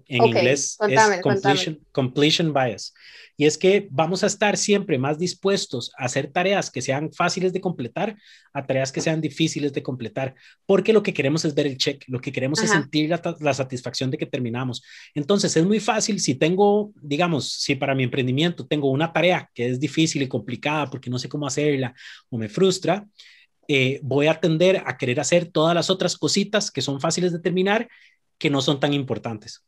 [0.07, 2.95] En inglés es completion, completion bias.
[3.37, 7.53] Y es que vamos a estar siempre más dispuestos a hacer tareas que sean fáciles
[7.53, 8.17] de completar
[8.53, 10.35] a tareas que sean difíciles de completar,
[10.67, 13.55] porque lo que queremos es ver el check, lo que queremos es sentir la, la,
[13.55, 14.83] satisfacción de que terminamos.
[15.15, 19.69] Entonces es muy fácil si tengo, digamos, si para mi emprendimiento tengo una tarea que
[19.69, 21.95] es difícil y complicada porque no sé cómo hacerla
[22.29, 23.07] o me frustra,
[23.69, 27.39] eh, voy a tender a querer hacer todas las otras cositas que son fáciles de
[27.39, 27.89] terminar
[28.37, 29.65] que no son tan importantes.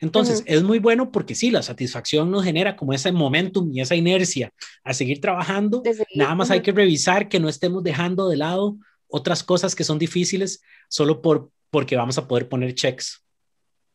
[0.00, 3.94] Entonces, es muy bueno porque sí, la satisfacción nos genera como ese momentum y esa
[3.94, 4.52] inercia
[4.84, 5.82] a seguir trabajando.
[6.14, 8.76] Nada más hay que revisar que no estemos dejando de lado
[9.08, 13.24] otras cosas que son difíciles solo por, porque vamos a poder poner checks.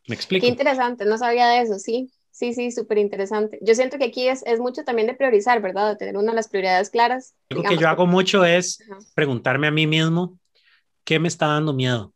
[0.06, 0.44] ¿Me explico?
[0.44, 2.10] Qué interesante, no sabía de eso, sí.
[2.30, 3.58] Sí, sí, súper interesante.
[3.60, 5.90] Yo siento que aquí es, es, mucho también de priorizar, ¿verdad?
[5.90, 7.34] De tener una de las prioridades claras.
[7.50, 8.78] Algo que yo hago mucho es
[9.14, 10.38] preguntarme a mí mismo,
[11.04, 12.14] ¿qué me está dando miedo?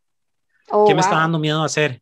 [0.71, 2.01] Oh, ¿Qué me está dando miedo hacer?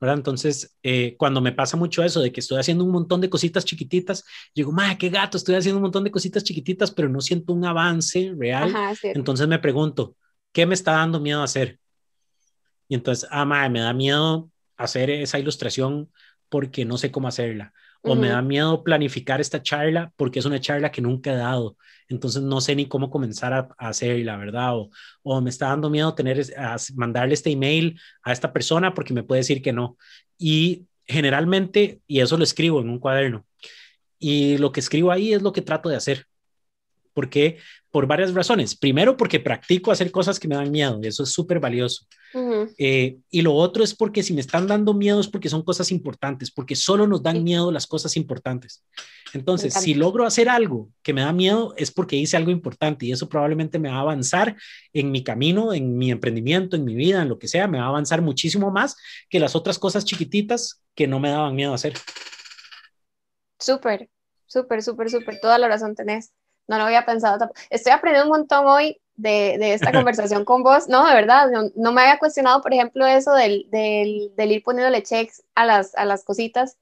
[0.00, 3.64] Entonces, eh, cuando me pasa mucho eso de que estoy haciendo un montón de cositas
[3.64, 7.52] chiquititas, digo, madre, qué gato, estoy haciendo un montón de cositas chiquititas, pero no siento
[7.52, 8.74] un avance real.
[9.02, 10.16] entonces me pregunto,
[10.52, 11.78] ¿qué me está dando miedo hacer?
[12.88, 16.10] Y entonces, ah, madre, me da miedo hacer esa ilustración
[16.48, 17.72] porque no sé cómo hacerla
[18.04, 21.76] o me da miedo planificar esta charla porque es una charla que nunca he dado,
[22.08, 24.76] entonces no sé ni cómo comenzar a, hacerla, ¿verdad?
[24.76, 24.90] O,
[25.22, 29.22] o, me está dando miedo tener, a mandarle este email a esta persona porque me
[29.22, 29.96] puede decir que no.
[30.38, 33.46] Y generalmente, y eso lo escribo en un cuaderno,
[34.18, 36.26] y lo que escribo ahí es lo que trato de hacer.
[37.14, 37.58] Porque
[37.90, 38.74] Por varias razones.
[38.74, 42.06] Primero, porque practico hacer cosas que me dan miedo, y eso es súper valioso.
[42.76, 45.92] Eh, y lo otro es porque si me están dando miedo es porque son cosas
[45.92, 48.84] importantes, porque solo nos dan miedo las cosas importantes.
[49.32, 53.12] Entonces, si logro hacer algo que me da miedo es porque hice algo importante y
[53.12, 54.56] eso probablemente me va a avanzar
[54.92, 57.84] en mi camino, en mi emprendimiento, en mi vida, en lo que sea, me va
[57.84, 58.96] a avanzar muchísimo más
[59.28, 61.94] que las otras cosas chiquititas que no me daban miedo hacer.
[63.58, 64.08] Súper,
[64.46, 66.32] súper, súper, súper, toda la razón tenés.
[66.66, 67.50] No lo había pensado.
[67.70, 70.88] Estoy aprendiendo un montón hoy de, de esta conversación con vos.
[70.88, 75.02] No, de verdad, no, me había cuestionado, por ejemplo, eso del, del, del, ir poniéndole
[75.02, 76.78] checks a las, a las cositas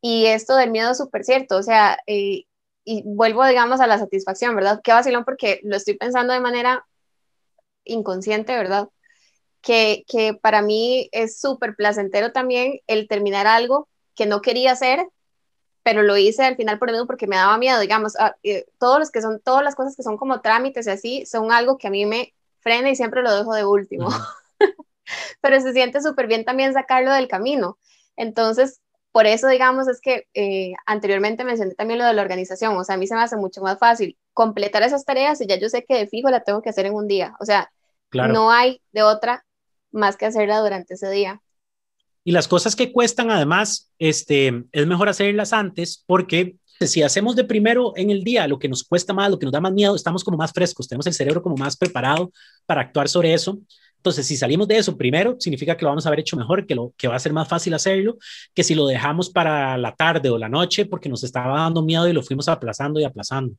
[0.00, 1.56] y esto del miedo es súper cierto.
[1.56, 2.44] O sea, eh,
[2.84, 4.80] y vuelvo, digamos, a la satisfacción, ¿verdad?
[4.84, 6.86] Qué vacilón porque lo estoy pensando de manera
[7.84, 8.88] inconsciente, ¿verdad?
[9.62, 15.06] Que, que para mí es súper placentero también el terminar algo que no quería hacer,
[15.84, 18.98] pero lo hice al final por miedo porque me daba miedo, digamos, ah, eh, todos
[18.98, 21.86] los que son, todas las cosas que son como trámites y así, son algo que
[21.86, 24.08] a mí me frena y siempre lo dejo de último.
[25.42, 27.78] pero se siente súper bien también sacarlo del camino.
[28.16, 28.80] Entonces,
[29.12, 32.94] por eso, digamos, es que eh, anteriormente mencioné también lo de la organización, o sea,
[32.94, 35.84] a mí se me hace mucho más fácil completar esas tareas y ya yo sé
[35.84, 37.70] que de fijo la tengo que hacer en un día, o sea,
[38.12, 39.44] no hay de otra
[39.92, 41.40] más que hacerla durante ese día.
[42.24, 47.44] Y las cosas que cuestan, además, este, es mejor hacerlas antes porque si hacemos de
[47.44, 49.94] primero en el día lo que nos cuesta más, lo que nos da más miedo,
[49.94, 52.32] estamos como más frescos, tenemos el cerebro como más preparado
[52.66, 53.58] para actuar sobre eso.
[53.96, 56.74] Entonces, si salimos de eso primero, significa que lo vamos a haber hecho mejor, que,
[56.74, 58.18] lo, que va a ser más fácil hacerlo,
[58.52, 62.06] que si lo dejamos para la tarde o la noche porque nos estaba dando miedo
[62.08, 63.54] y lo fuimos aplazando y aplazando.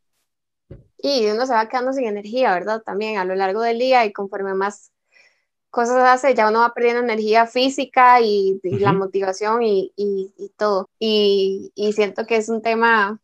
[0.98, 2.82] Y uno se va quedando sin energía, ¿verdad?
[2.84, 4.92] También a lo largo del día y conforme más
[5.76, 10.90] cosas hace, ya uno va perdiendo energía física y, la motivación y, y, todo.
[10.98, 13.20] Y, siento que es un tema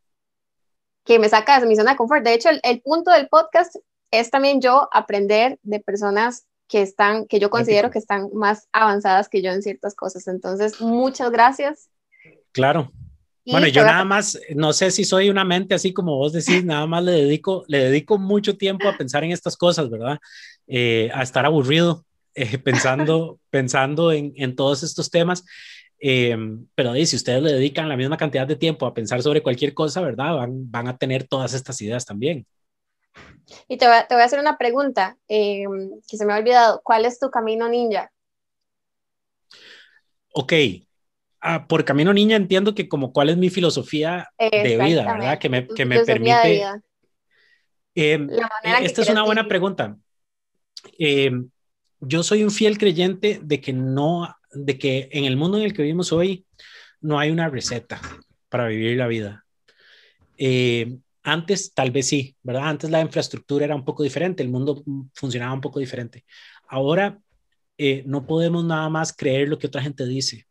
[1.05, 2.25] que me saca de mi zona de confort.
[2.25, 3.77] De hecho, el, el punto del podcast
[4.11, 9.29] es también yo aprender de personas que están, que yo considero que están más avanzadas
[9.29, 10.27] que yo en ciertas cosas.
[10.27, 11.89] Entonces, muchas gracias.
[12.51, 12.91] Claro.
[13.45, 16.85] bueno, yo nada más, no sé si soy una mente así como vos decís, nada
[16.85, 20.19] más le dedico, le dedico mucho tiempo a pensar en estas cosas, ¿verdad?
[20.67, 22.05] Eh, a estar aburrido
[22.35, 25.43] eh, pensando, pensando en, en, todos estos temas.
[25.99, 26.35] Eh,
[26.73, 30.01] pero si ustedes le dedican la misma cantidad de tiempo a pensar sobre cualquier cosa,
[30.01, 30.35] ¿verdad?
[30.35, 32.45] Van, van a tener todas estas ideas también.
[33.67, 35.63] Y te voy, a, te voy a hacer una pregunta eh,
[36.07, 36.81] que se me ha olvidado.
[36.83, 38.11] ¿Cuál es tu camino ninja?
[40.33, 40.53] Ok.
[41.39, 45.39] Ah, por camino ninja entiendo que como cuál es mi filosofía de vida, ¿verdad?
[45.39, 46.63] Que me, que me permite...
[47.95, 48.27] Eh,
[48.81, 49.97] esta es una buena pregunta.
[50.97, 51.31] Eh,
[52.01, 55.73] yo soy un fiel creyente de que no, de que en el mundo en el
[55.73, 56.45] que vivimos hoy
[56.99, 58.01] no hay una receta
[58.49, 59.45] para vivir la vida.
[60.37, 62.67] Eh, antes tal vez sí, ¿verdad?
[62.67, 64.83] Antes la infraestructura era un poco diferente, el mundo
[65.13, 66.25] funcionaba un poco diferente.
[66.67, 67.19] Ahora
[67.77, 70.47] eh, no podemos nada más creer lo que otra gente dice.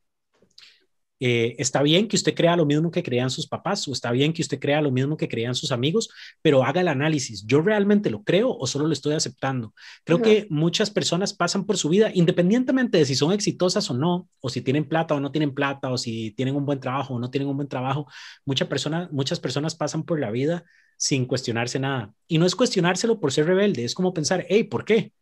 [1.21, 4.33] Eh, está bien que usted crea lo mismo que creían sus papás o está bien
[4.33, 6.09] que usted crea lo mismo que creían sus amigos,
[6.43, 7.45] pero haga el análisis.
[7.47, 9.75] ¿Yo realmente lo creo o solo lo estoy aceptando?
[10.05, 14.29] Creo que muchas personas pasan por su vida, independientemente de si son exitosas o no,
[14.41, 17.19] o si tienen plata o no tienen plata, o si tienen un buen trabajo o
[17.19, 18.07] no tienen un buen trabajo,
[18.45, 20.65] muchas personas, muchas personas pasan por la vida
[20.97, 22.15] sin cuestionarse nada.
[22.29, 25.13] Y no es cuestionárselo por ser rebelde, es como pensar, hey, ¿por qué?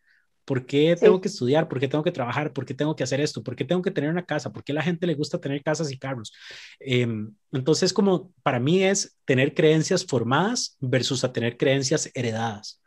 [0.48, 1.68] ¿Por qué tengo que estudiar?
[1.68, 2.54] ¿Por qué tengo que trabajar?
[2.54, 3.42] ¿Por qué tengo que hacer esto?
[3.42, 4.50] ¿Por qué tengo que tener una casa?
[4.50, 6.32] ¿Por qué a la gente le gusta tener casas y carros?
[6.80, 12.80] Em, entonces, como para mí es tener creencias formadas versus a tener creencias heredadas.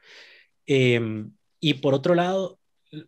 [0.65, 2.57] Em, y por otro lado,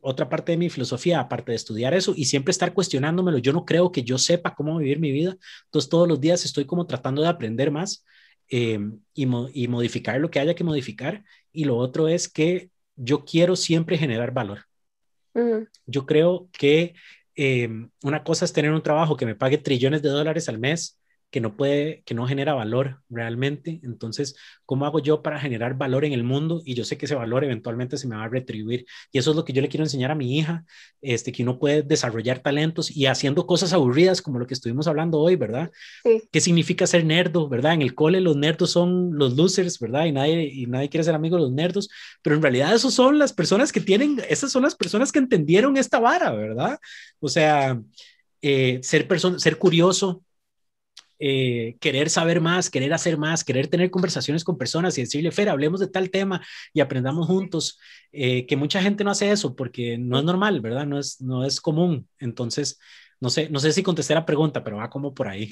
[0.01, 3.65] otra parte de mi filosofía, aparte de estudiar eso y siempre estar cuestionándomelo, yo no
[3.65, 5.35] creo que yo sepa cómo vivir mi vida.
[5.65, 8.05] Entonces, todos los días estoy como tratando de aprender más
[8.49, 9.23] em, y,
[9.63, 11.23] y modificar lo que haya que modificar.
[11.51, 14.65] Y lo otro es que yo quiero siempre generar valor.
[15.86, 16.93] Yo creo que
[17.36, 17.69] eh,
[18.03, 20.99] una cosa es tener un trabajo que me pague trillones de dólares al mes
[21.33, 23.79] que no puede, que no genera valor realmente.
[23.81, 24.35] Entonces,
[24.67, 26.61] ¿cómo hago yo para generar valor en el mundo?
[26.63, 28.85] Y yo sé que ese valor eventualmente se me va a retribuir.
[29.11, 30.63] Y eso es lo que yo le quiero enseñar a mi hija,
[31.01, 35.17] este, que uno puede desarrollar talentos y haciendo cosas aburridas como lo que estuvimos hablando
[35.17, 35.71] hoy, ¿verdad?
[36.03, 36.21] Sí.
[36.31, 37.73] ¿Qué significa ser nerdo, verdad?
[37.73, 40.05] En el cole los nerdos son los losers, ¿verdad?
[40.05, 41.89] Y nadie, y nadie quiere ser amigo de los nerdos,
[42.21, 45.77] pero en realidad esos son las personas que tienen, esas son las personas que entendieron
[45.77, 46.77] esta vara, ¿verdad?
[47.19, 47.81] O sea,
[48.43, 50.23] eh, ser, persona, ser curioso,
[51.25, 55.47] eh, querer saber más, querer hacer más, querer tener conversaciones con personas y decirle, Fer,
[55.47, 57.79] hablemos de tal tema y aprendamos juntos,
[58.12, 60.86] eh, que mucha gente no hace eso porque no es normal, ¿verdad?
[60.86, 62.09] No es, no es común.
[62.19, 62.77] Entonces,
[63.21, 65.49] no sé, no sé si contesté la pregunta, pero va como por ahí.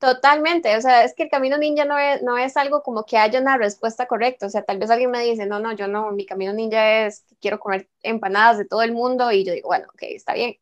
[0.00, 3.18] Totalmente, o sea, es que el camino ninja no es, no es algo como que
[3.18, 6.10] haya una respuesta correcta, o sea, tal vez alguien me dice, no, no, yo no,
[6.10, 9.86] mi camino ninja es, quiero comer empanadas de todo el mundo y yo digo, bueno,
[9.94, 10.56] ok, está bien,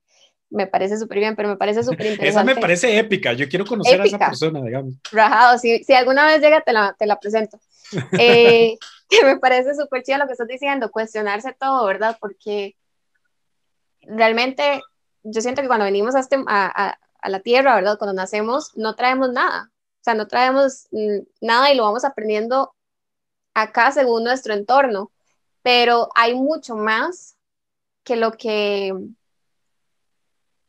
[0.50, 2.28] me parece súper bien, pero me parece súper interesante.
[2.28, 4.94] Esa me parece épica, yo quiero conocer a esa persona, digamos.
[5.10, 7.58] Rajado, si, si alguna vez llega, te la, te la presento.
[8.20, 8.76] Eh,
[9.24, 12.16] me parece súper chido lo que estás diciendo, cuestionarse todo, ¿verdad?
[12.20, 12.76] Porque
[14.02, 14.80] realmente
[15.24, 17.98] yo siento que cuando venimos a, este, a, a, a, la Tierra, ¿verdad?
[17.98, 19.70] Cuando nacemos, no traemos nada.
[19.72, 20.86] O sea, no traemos
[21.40, 22.72] nada y lo vamos aprendiendo
[23.54, 25.10] acá según nuestro entorno,
[25.62, 27.36] pero hay mucho más
[28.04, 28.94] que lo que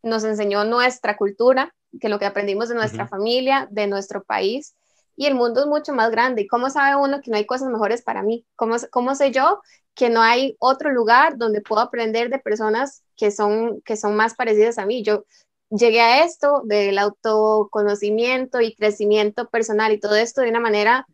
[0.03, 4.75] nos enseñó nuestra cultura, que lo que aprendimos de nuestra familia, de nuestro país.
[5.15, 6.43] Y el mundo es mucho más grande.
[6.43, 8.45] ¿Y cómo sabe uno que no hay cosas mejores para mí?
[8.55, 9.61] ¿Cómo, cómo sé yo
[9.93, 14.35] que no hay otro lugar donde puedo aprender de personas que son, que son más
[14.35, 15.03] parecidas a mí?
[15.03, 15.25] Yo
[15.69, 21.05] llegué a esto del autoconocimiento y crecimiento personal y todo esto de una manera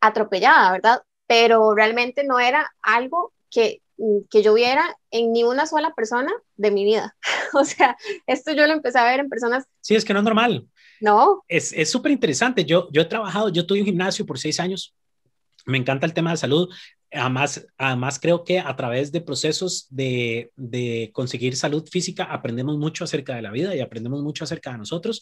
[0.00, 1.02] atropellada, ¿verdad?
[1.26, 3.82] Pero realmente no era algo que,
[4.30, 7.16] que yo viera en ni una sola persona de mi vida.
[7.54, 9.64] o sea, esto yo lo empecé a ver en personas.
[9.80, 10.66] Sí, es que no es normal.
[11.00, 11.42] No.
[11.48, 12.64] Es súper interesante.
[12.64, 14.94] Yo, yo he trabajado, yo tuve un gimnasio por seis años.
[15.66, 16.68] Me encanta el tema de salud.
[17.12, 23.02] Además, además creo que a través de procesos de, de, conseguir salud física aprendemos mucho
[23.02, 25.20] acerca de la vida y aprendemos mucho acerca de nosotros,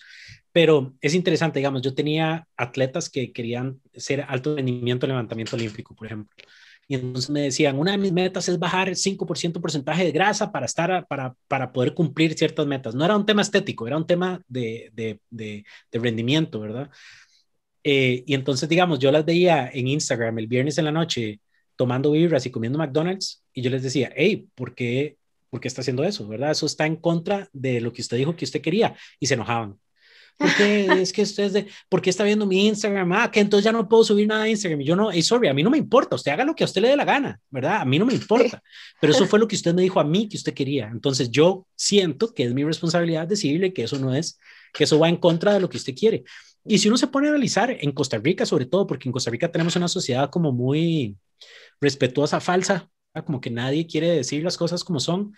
[0.53, 5.95] pero es interesante, digamos, yo tenía atletas que querían ser alto rendimiento en levantamiento olímpico,
[5.95, 6.37] por ejemplo.
[6.91, 10.51] Y entonces me decían, una de mis metas es bajar el 5% porcentaje de grasa
[10.51, 12.95] para, estar para, para poder cumplir ciertas metas.
[12.95, 16.91] No era un tema estético, era un tema de, de, de, rendimiento, ¿verdad?
[17.85, 21.41] Eh, y entonces, digamos, yo las veía en Instagram el viernes en la noche
[21.77, 25.19] tomando birras y comiendo McDonald's y yo les decía, hey, ¿por qué,
[25.51, 26.27] ¿por qué está haciendo eso?
[26.27, 26.53] ¿Verdad?
[26.53, 29.79] Eso está en contra de lo que usted dijo que usted quería y se enojaban.
[30.39, 30.87] ¿Por qué?
[31.03, 33.13] es que usted es de, ¿por qué está viendo mi Instagram?
[33.13, 34.81] Ah, que entonces ya no puedo subir nada a Instagram.
[34.81, 36.67] Y yo no, hey, sorry, a mí no me importa, usted haga lo que a
[36.67, 37.81] usted le dé la gana, ¿verdad?
[37.81, 38.63] A mí no me importa.
[39.01, 40.89] Pero eso fue lo que usted me dijo a mí que usted quería.
[40.93, 44.39] Entonces yo siento que es mi responsabilidad decirle que eso no es,
[44.73, 46.25] que eso va en contra de lo que usted quiere.
[46.65, 49.31] Y si uno se pone a analizar en Costa Rica, sobre todo, porque en Costa
[49.31, 51.17] Rica tenemos una sociedad como muy
[51.81, 52.89] respetuosa, falsa,
[53.25, 55.35] como que nadie quiere decir las cosas como son.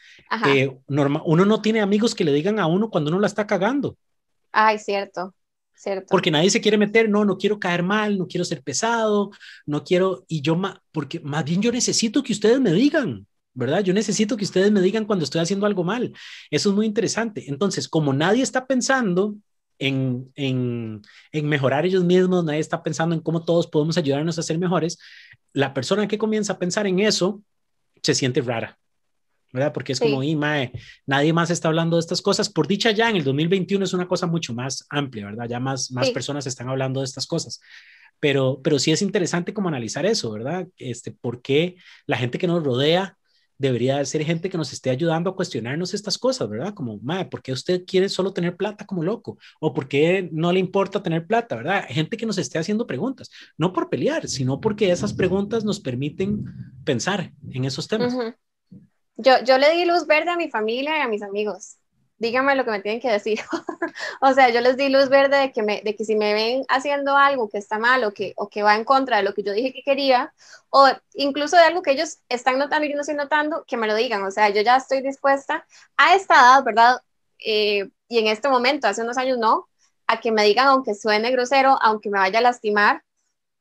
[0.46, 3.46] Eh, norma, uno no tiene amigos que le digan a uno cuando uno la está
[3.46, 3.96] cagando.
[4.52, 5.34] Ay, cierto,
[5.74, 6.06] cierto.
[6.10, 9.30] Porque nadie se quiere meter, no, no quiero caer mal, no quiero ser pesado,
[9.66, 10.60] no quiero, y yo,
[10.92, 13.82] porque más bien yo necesito que ustedes me digan, ¿verdad?
[13.82, 16.12] Yo necesito que ustedes me digan cuando estoy haciendo algo mal.
[16.50, 17.44] Eso es muy interesante.
[17.48, 19.34] Entonces, como nadie está pensando
[19.78, 24.42] en, en, en, mejorar ellos mismos, nadie está pensando en cómo todos podemos ayudarnos a
[24.42, 24.98] ser mejores,
[25.52, 27.42] la persona que comienza a pensar en eso
[28.02, 28.78] se siente rara.
[29.52, 29.72] ¿Verdad?
[29.72, 30.72] Porque es como, y mae,
[31.06, 32.48] nadie más está hablando de estas cosas.
[32.48, 35.46] Por dicha ya en el 2021 es una cosa mucho más amplia, ¿verdad?
[35.48, 37.60] Ya más, más personas están hablando de estas cosas.
[38.20, 40.66] Pero, pero sí es interesante como analizar eso, ¿verdad?
[40.76, 43.16] Este, ¿Por qué la gente que nos rodea
[43.60, 46.72] debería ser gente que nos esté ayudando a cuestionarnos estas cosas, ¿verdad?
[46.72, 49.36] Como, mae, ¿por qué usted quiere solo tener plata como loco?
[49.60, 51.84] ¿O por qué no le importa tener plata, ¿verdad?
[51.88, 56.42] Gente que nos esté haciendo preguntas, no por pelear, sino porque esas preguntas nos permiten
[56.84, 58.16] pensar en esos temas.
[59.16, 61.76] Yo, yo le di luz verde a mi familia y a mis amigos.
[62.18, 63.40] Díganme lo que me tienen que decir.
[64.20, 66.64] o sea, yo les di luz verde de que, me, de que si me ven
[66.68, 69.42] haciendo algo que está mal o que, o que va en contra de lo que
[69.42, 70.34] yo dije que quería,
[70.70, 73.86] o incluso de algo que ellos están notando y yo no estoy notando, que me
[73.86, 74.22] lo digan.
[74.24, 76.96] O sea, yo ya estoy dispuesta a esta edad, ¿verdad?
[77.38, 79.68] Eh, y en este momento, hace unos años no,
[80.06, 83.02] a que me digan, aunque suene grosero, aunque me vaya a lastimar,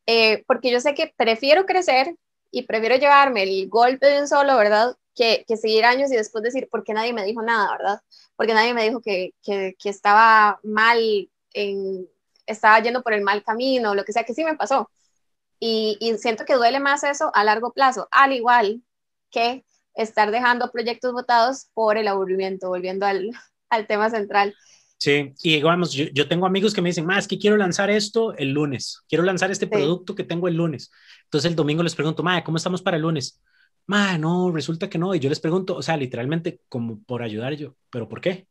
[0.08, 2.16] eh, porque yo sé que prefiero crecer
[2.52, 4.98] y prefiero llevarme el golpe de un solo, ¿verdad?
[5.16, 8.02] Que, seguir años y después decir, ¿por qué nadie me dijo nada, verdad?
[8.36, 12.08] Porque nadie me dijo que, que, que estaba mal, en,
[12.46, 14.90] estaba yendo por el mal camino, lo que sea, que sí me pasó.
[15.60, 18.82] Y, y, siento que duele más eso a largo plazo, al igual
[19.30, 23.30] que estar dejando proyectos votados por el aburrimiento, volviendo al,
[23.70, 24.56] al tema central.
[24.98, 28.36] Sí, y digamos, yo, yo, tengo amigos que me dicen, más que quiero lanzar esto
[28.36, 30.92] el lunes, quiero lanzar este producto que tengo el lunes.
[31.24, 33.40] Entonces el domingo les pregunto, Madre, ¿cómo estamos para el lunes?
[33.90, 35.16] Ma, no, resulta que no.
[35.16, 38.48] Y yo les pregunto, o sea, literalmente como por ayudar yo, ¿pero por qué?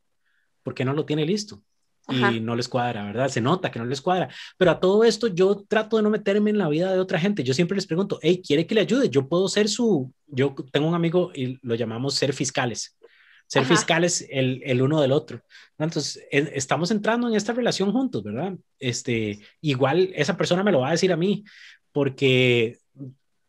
[0.65, 1.63] ¿Por qué no lo tiene listo?
[2.09, 3.29] Y no les cuadra, ¿verdad?
[3.29, 4.29] Se nota que no les cuadra.
[4.57, 7.45] Pero a todo esto yo trato de no meterme en la vida de otra gente.
[7.45, 9.11] Yo siempre les pregunto, hey, ¿quiere que le ayude?
[9.11, 12.99] Yo puedo ser su, yo tengo un amigo y lo llamamos ser fiscales.
[13.47, 15.41] Ser fiscales el, el, uno del otro.
[15.79, 18.55] Entonces, estamos entrando en esta relación juntos, ¿verdad?
[18.79, 21.45] Este, igual esa persona me lo va a decir a mí,
[21.93, 22.79] porque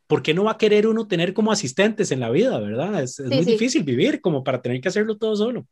[0.10, 3.04] ¿por qué no va a querer uno tener como asistentes en la vida, verdad?
[3.04, 5.68] Es, muy difícil vivir como para tener que hacerlo todo solo.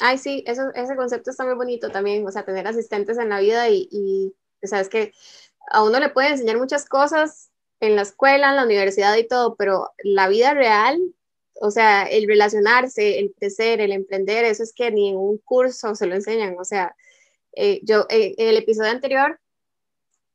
[0.00, 3.40] Ay, sí, eso, ese concepto está muy bonito también, o sea, tener asistentes en la
[3.40, 4.32] vida y, y
[4.62, 5.12] o sea, es que
[5.70, 9.54] a uno le puede enseñar muchas cosas en la escuela, en la universidad y todo,
[9.56, 10.98] pero la vida real,
[11.60, 15.94] o sea, el relacionarse, el crecer, el emprender, eso es que ni en un curso
[15.94, 16.96] se lo enseñan, o sea,
[17.52, 19.38] eh, yo eh, en el episodio anterior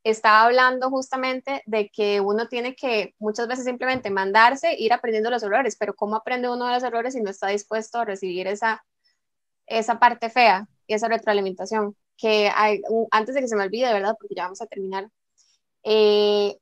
[0.03, 5.43] estaba hablando justamente de que uno tiene que muchas veces simplemente mandarse, ir aprendiendo los
[5.43, 8.83] errores, pero ¿cómo aprende uno de los errores si no está dispuesto a recibir esa,
[9.67, 11.95] esa parte fea y esa retroalimentación?
[12.21, 12.51] que
[13.09, 14.15] antes de que se me olvide, ¿verdad?
[14.19, 15.09] Porque ya vamos a terminar.
[15.83, 16.55] Eh,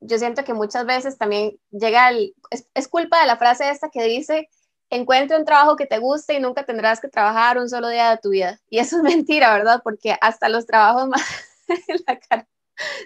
[0.00, 2.34] yo siento que muchas veces también llega el,
[2.74, 4.50] es, culpa de la frase esta que dice,
[4.90, 8.18] encuentra un trabajo que te guste y nunca tendrás que trabajar un solo día de
[8.18, 8.60] tu vida.
[8.68, 9.80] Y eso es mentira, ¿verdad?
[9.82, 11.22] Porque hasta los trabajos más
[12.06, 12.48] la cara,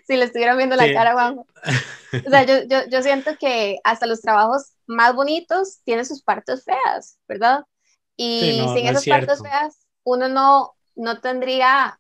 [0.06, 1.38] si le estuvieran viendo la cara, Juan.
[1.38, 6.64] O sea, yo, yo, yo, siento que hasta los trabajos más bonitos tienen sus partes
[6.64, 7.64] feas, ¿verdad?
[8.16, 11.98] Y sin esas partes feas, uno no, no tendría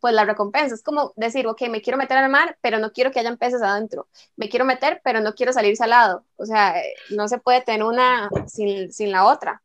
[0.00, 0.74] pues la recompensa.
[0.74, 3.62] Es como decir, ok, me quiero meter al mar, pero no quiero que hayan peces
[3.62, 4.08] adentro.
[4.36, 6.24] Me quiero meter, pero no quiero salir salado.
[6.36, 6.74] O sea,
[7.10, 9.62] no se puede tener una sin, sin la otra.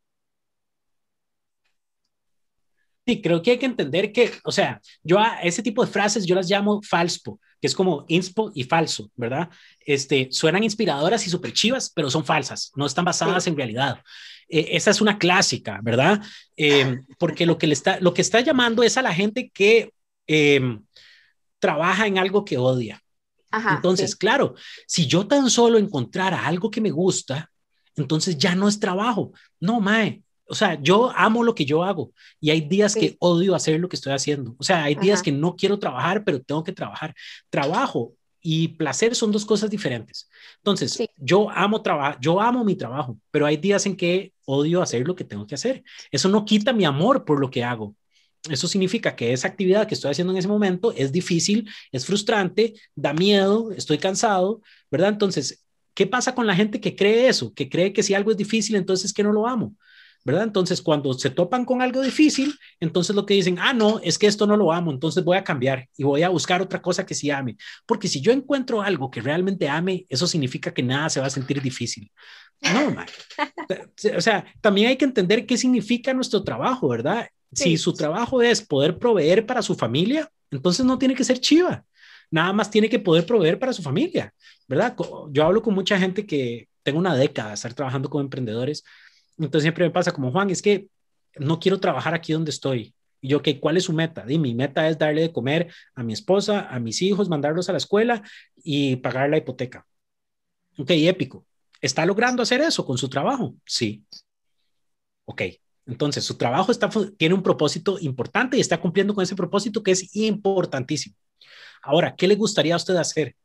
[3.06, 6.26] Sí, creo que hay que entender que, o sea, yo a ese tipo de frases
[6.26, 9.50] yo las llamo falspo, que es como inspo y falso, ¿verdad?
[9.86, 14.00] Este, suenan inspiradoras y súper chivas, pero son falsas, no están basadas en realidad.
[14.48, 16.22] Eh, esa es una clásica, ¿verdad?
[16.56, 19.92] Eh, porque lo que, le está, lo que está llamando es a la gente que
[20.28, 20.84] Em,
[21.60, 23.02] trabaja en algo que odia.
[23.70, 24.56] entonces, claro,
[24.88, 27.52] si yo tan solo encontrara algo que me gusta,
[27.96, 29.32] entonces ya no es trabajo.
[29.60, 30.23] No, Mae.
[30.46, 33.88] O sea, yo amo lo que yo hago y hay días que odio hacer lo
[33.90, 34.56] que estoy haciendo.
[34.58, 37.16] O sea, hay días que no quiero trabajar, pero tengo que trabajar.
[37.50, 40.30] Trabajo y placer son dos cosas diferentes.
[40.58, 45.08] Entonces, yo amo trabajar, yo amo mi trabajo, pero hay días en que odio hacer
[45.08, 45.84] lo que tengo que hacer.
[46.12, 47.96] Eso no quita mi amor por lo que hago.
[48.50, 52.74] Eso significa que esa actividad que estoy haciendo en ese momento es difícil, es frustrante,
[52.94, 55.10] da miedo, estoy cansado, ¿verdad?
[55.10, 55.64] Entonces,
[55.94, 57.54] ¿qué pasa con la gente que cree eso?
[57.54, 59.74] Que cree que si algo es difícil, entonces que no lo amo,
[60.24, 60.44] ¿verdad?
[60.44, 64.28] Entonces, cuando se topan con algo difícil, entonces lo que dicen, ah, no, es que
[64.28, 67.16] esto no lo amo, entonces voy a cambiar y voy a buscar otra cosa que
[67.16, 67.58] sí ame.
[67.86, 71.32] Porque si yo encuentro algo que realmente ame, eso significa que nada se va a
[71.32, 72.12] sentir difícil.
[72.62, 72.96] No,
[74.18, 77.28] o sea, también hay que entender qué significa nuestro trabajo, ¿verdad?
[77.52, 81.86] Si su trabajo es poder proveer para su familia, entonces no tiene que ser chiva.
[82.32, 84.34] Nada más tiene que poder proveer para su familia,
[84.68, 84.96] ¿verdad?
[85.32, 88.84] Yo hablo con mucha gente que tengo una década de estar trabajando con emprendedores.
[89.38, 90.88] Entonces siempre me pasa como, Juan, es que
[91.38, 92.94] no quiero trabajar aquí donde estoy.
[93.22, 93.60] Y yo, ¿qué?
[93.60, 94.26] ¿cuál es su meta?
[94.28, 97.72] Y mi meta es darle de comer a mi esposa, a mis hijos, mandarlos a
[97.72, 98.22] la escuela
[98.64, 99.86] y pagar la hipoteca.
[100.78, 101.46] Ok, épico.
[101.82, 103.56] ¿Está logrando hacer eso con su trabajo?
[103.66, 104.04] Sí.
[105.26, 105.42] Ok,
[105.86, 109.92] entonces, su trabajo está, tiene un propósito importante y está cumpliendo con ese propósito que
[109.92, 111.16] es importantísimo.
[111.82, 113.36] Ahora, ¿qué le gustaría a usted hacer?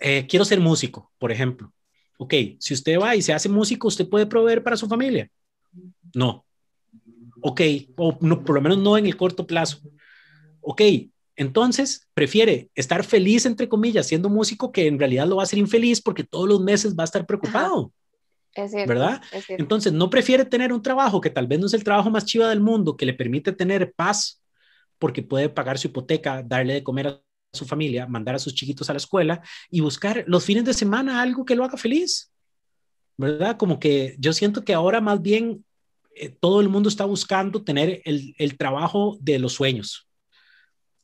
[0.00, 1.72] Eh, quiero ser músico, por ejemplo.
[2.16, 5.28] Ok, si usted va y se hace músico, ¿usted puede proveer para su familia?
[6.14, 6.44] No.
[7.40, 7.60] Ok,
[7.96, 9.80] o no, por lo menos no en el corto plazo.
[10.60, 10.80] Ok,
[11.36, 15.58] entonces prefiere estar feliz, entre comillas, siendo músico, que en realidad lo va a hacer
[15.58, 17.92] infeliz porque todos los meses va a estar preocupado.
[18.86, 19.20] ¿Verdad?
[19.48, 22.48] Entonces, no prefiere tener un trabajo que tal vez no es el trabajo más chiva
[22.48, 24.40] del mundo, que le permite tener paz,
[24.98, 27.23] porque puede pagar su hipoteca, darle de comer a
[27.54, 31.22] su familia, mandar a sus chiquitos a la escuela y buscar los fines de semana
[31.22, 32.30] algo que lo haga feliz.
[33.16, 33.56] ¿Verdad?
[33.56, 35.64] Como que yo siento que ahora más bien
[36.16, 40.08] eh, todo el mundo está buscando tener el, el, trabajo de los sueños.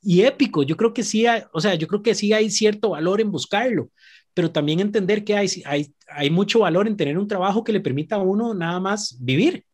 [0.03, 3.21] Y épico, yo creo que sí, o sea, yo creo que sí hay cierto valor
[3.21, 3.91] en buscarlo,
[4.35, 7.81] pero también entender que hay, hay, hay mucho valor en tener un trabajo que le
[7.81, 9.65] permita a uno nada más vivir.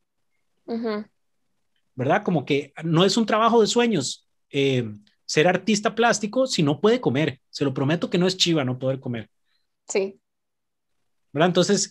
[1.94, 2.22] ¿Verdad?
[2.22, 4.90] Como que no es un trabajo de sueños eh,
[5.26, 7.40] ser artista plástico si no puede comer.
[7.50, 9.28] Se lo prometo que no es chiva no poder comer.
[9.86, 10.18] Sí.
[11.32, 11.48] ¿Verdad?
[11.48, 11.90] Entonces,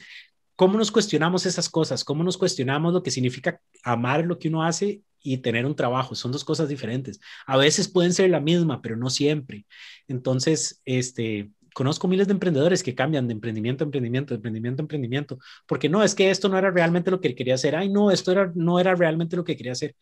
[0.56, 2.04] ¿cómo nos cuestionamos esas cosas?
[2.04, 6.16] ¿Cómo nos cuestionamos lo que significa amar lo que uno hace y tener un trabajo?
[6.16, 7.20] Son dos cosas diferentes.
[7.46, 9.66] A veces pueden ser la misma, pero no siempre.
[10.08, 14.86] Entonces, este, conozco miles de emprendedores que cambian de emprendimiento a emprendimiento, de emprendimiento a
[14.86, 18.12] emprendimiento, porque no, es que esto no era realmente lo que quería hacer, ay, no,
[18.12, 19.94] esto era, no era realmente lo que quería hacer,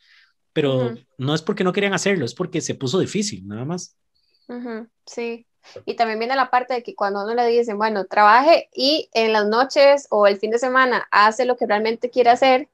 [0.54, 3.98] pero no es porque no querían hacerlo, es porque se puso difícil, nada más.
[5.06, 5.46] Sí,
[5.86, 9.34] y también viene la parte de que cuando uno le dicen, bueno, trabaje y en
[9.34, 12.70] las noches o el fin de semana hace lo que realmente quiere hacer,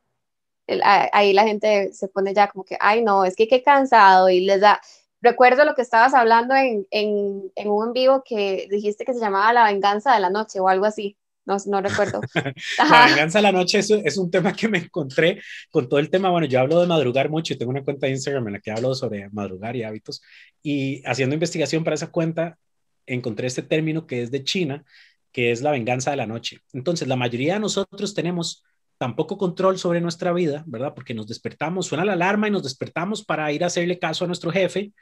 [0.84, 4.42] ahí la gente se pone ya como que, ay, no, es que qué cansado y
[4.42, 4.82] les da,
[5.22, 9.52] Recuerdo lo que estabas hablando en, en, en, un vivo que dijiste que se llamaba
[9.52, 11.18] La venganza de la noche o algo así.
[11.50, 12.22] No, no recuerdo.
[12.78, 15.42] la venganza de la noche es, es, un tema que me encontré
[15.72, 16.30] con todo el tema.
[16.30, 18.70] Bueno, yo hablo de madrugar mucho y tengo una cuenta de Instagram en la que
[18.70, 20.22] hablo sobre madrugar y hábitos.
[20.62, 22.60] Y haciendo investigación para esa cuenta,
[23.08, 24.86] encontré este término que es de China,
[25.32, 26.60] que es la venganza de la noche.
[26.72, 28.64] Entonces, la mayoría de nosotros tenemos
[29.00, 30.94] tampoco control sobre nuestra vida, ¿verdad?
[30.94, 34.28] Porque nos despertamos, suena la alarma y nos despertamos para ir a hacerle caso a
[34.28, 34.94] nuestro jefe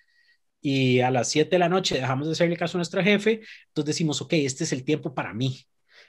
[0.62, 3.86] y a las 7 de la noche dejamos de hacerle caso a nuestro jefe, entonces
[3.86, 5.66] decimos, ok, este es el tiempo para mí.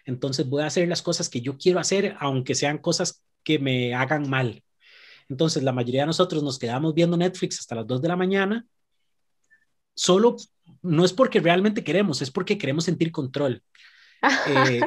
[0.09, 3.95] Entonces voy a hacer las cosas que yo quiero hacer, aunque sean cosas que me
[3.95, 4.65] hagan mal.
[5.29, 8.67] Entonces, la mayoría de nosotros nos quedamos viendo Netflix hasta las 2 de la mañana,
[9.95, 10.37] solo
[10.81, 13.63] no es porque realmente queremos, es porque queremos sentir control.
[14.49, 14.81] Eh,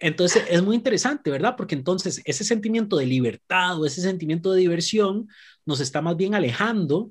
[0.00, 1.54] entonces, es muy interesante, ¿verdad?
[1.56, 5.28] Porque entonces ese sentimiento de libertad o ese sentimiento de diversión
[5.64, 7.10] nos está más bien alejando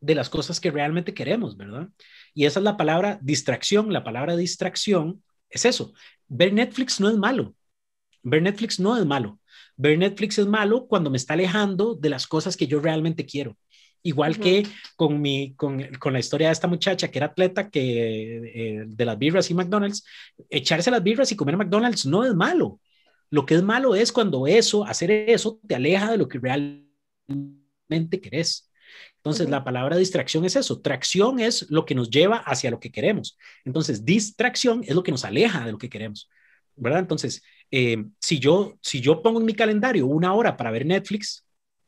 [0.00, 1.88] de las cosas que realmente queremos, ¿verdad?
[2.34, 3.90] Y esa es la palabra distracción.
[3.92, 5.92] La palabra distracción es eso.
[6.28, 7.54] Ver Netflix no es malo.
[8.22, 9.40] Ver Netflix no es malo.
[9.76, 13.56] Ver Netflix es malo cuando me está alejando de las cosas que yo realmente quiero.
[14.02, 18.78] Igual que con, mi, con, con, la historia de esta muchacha que era atleta que,
[18.78, 20.04] eh, de las birras y McDonald's,
[20.48, 22.80] echarse las birras y comer McDonald's no es malo.
[23.28, 28.20] Lo que es malo es cuando eso, hacer eso, te aleja de lo que realmente
[28.20, 28.69] querés.
[29.22, 30.80] Entonces, la palabra distracción es eso.
[30.80, 33.36] Tracción es lo que nos lleva hacia lo que queremos.
[33.66, 36.30] Entonces, distracción es lo que nos aleja de lo que queremos.
[36.74, 37.00] ¿Verdad?
[37.00, 41.44] Entonces, eh, si, yo, si yo pongo en mi calendario una hora para ver Netflix,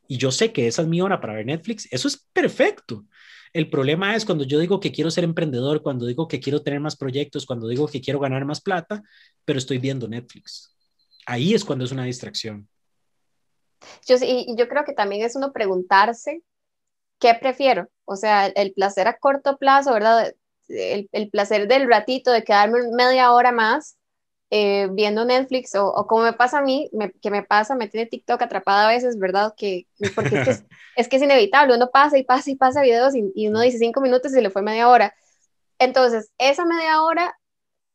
[0.07, 3.05] y yo sé que esa es mi hora para ver Netflix, eso es perfecto.
[3.51, 6.79] El problema es cuando yo digo que quiero ser emprendedor, cuando digo que quiero tener
[6.79, 9.01] más proyectos, cuando digo que quiero ganar más plata,
[9.43, 10.75] pero estoy viendo Netflix.
[11.25, 12.67] Ahí es cuando es una distracción.
[14.07, 16.43] Yo, y yo creo que también es uno preguntarse
[17.19, 17.89] qué prefiero.
[18.05, 20.33] O sea, el placer a corto plazo, ¿verdad?
[20.67, 23.97] El, el placer del ratito, de quedarme media hora más,
[24.55, 26.87] eh, viendo Netflix o, como me pasa a mí,
[27.23, 29.55] que me pasa, me tiene TikTok atrapada a veces, ¿verdad?
[29.57, 30.51] Que, porque es que
[30.95, 33.99] es, que es inevitable, uno pasa y pasa y pasa videos y, uno dice cinco
[33.99, 35.15] minutos y se le fue media hora.
[35.79, 37.35] Entonces, esa media hora,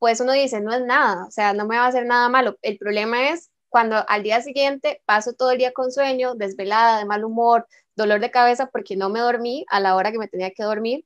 [0.00, 2.56] pues uno dice, no es nada, o sea, no me va a hacer nada malo.
[2.62, 7.04] El problema es cuando al día siguiente paso todo el día con sueño, desvelada, de
[7.04, 10.50] mal humor, dolor de cabeza porque no me dormí a la hora que me tenía
[10.52, 11.04] que dormir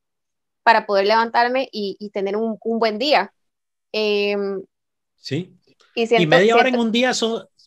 [0.62, 3.34] para poder levantarme y, tener un, un, buen día.
[3.92, 4.36] Eh,
[5.22, 5.56] Sí.
[5.94, 7.12] Y, media hora en un día,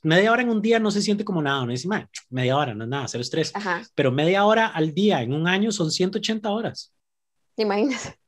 [0.03, 1.87] media hora en un día no se siente como nada, no es
[2.29, 3.53] media hora, no es nada, cero estrés.
[3.95, 6.93] Pero media hora al día en un año son 180 horas.
[7.55, 8.19] Imagínese.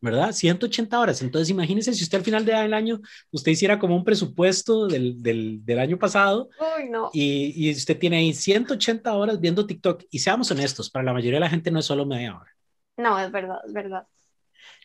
[0.00, 0.32] ¿Verdad?
[0.32, 1.22] 180 horas.
[1.22, 3.00] Entonces, imagínese si usted al final del año,
[3.30, 7.10] usted hiciera como un presupuesto del, del, del año pasado Uy, no.
[7.12, 10.04] y, y, usted tiene ahí 180 horas viendo TikTok.
[10.10, 12.52] Y seamos honestos, para la mayoría de la gente no es solo media hora.
[12.96, 14.06] No, es verdad, es verdad.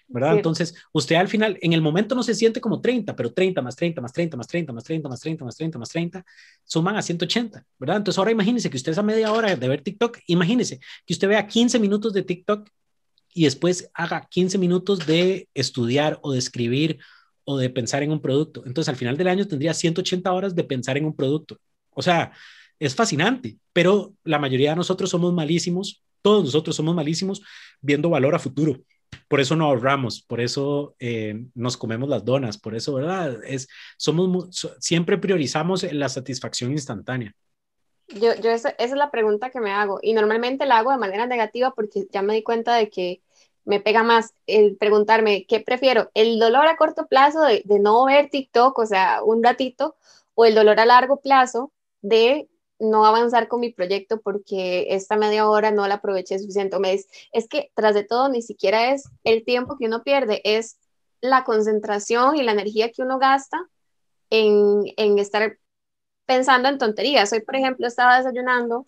[0.09, 0.35] ¿verdad?
[0.35, 3.75] Entonces, usted al final, en el momento no se siente como 30, pero 30 más
[3.75, 6.25] 30 más 30 más 30 más 30 más 30 más 30 más 30
[6.63, 7.97] suman a 180, ¿verdad?
[7.97, 11.45] Entonces, ahora imagínese que usted esa media hora de ver TikTok, imagínese que usted vea
[11.45, 12.67] 15 minutos de TikTok
[13.33, 16.99] y después haga 15 minutos de estudiar o de escribir
[17.43, 18.63] o de pensar en un producto.
[18.65, 21.57] Entonces, al final del año tendría 180 horas de pensar en un producto.
[21.91, 22.31] O sea,
[22.79, 27.41] es fascinante, pero la mayoría de nosotros somos malísimos, todos nosotros somos malísimos
[27.81, 28.81] viendo valor a futuro
[29.27, 33.43] por eso no ahorramos, por eso eh, nos comemos las donas, por eso, ¿verdad?
[33.43, 33.67] Es,
[33.97, 37.33] somos, siempre priorizamos la satisfacción instantánea.
[38.15, 41.27] Yo, yo esa, es la pregunta que me hago y normalmente la hago de manera
[41.27, 43.21] negativa porque ya me di cuenta de que
[43.65, 48.29] me pega más el preguntarme qué prefiero, el dolor a corto plazo de, no ver
[48.31, 49.95] TikTok, o sea, un ratito,
[50.33, 52.49] o el dolor a largo plazo de
[52.79, 56.79] no avanzar con mi proyecto porque esta media hora no la aproveché suficiente.
[56.79, 60.79] Me es que tras de todo ni siquiera es el tiempo que uno pierde, es
[61.21, 63.69] la concentración y la energía que uno gasta
[64.31, 65.59] en, en estar
[66.29, 67.33] pensando en tonterías.
[67.33, 68.85] Hoy, por ejemplo, estaba desayunando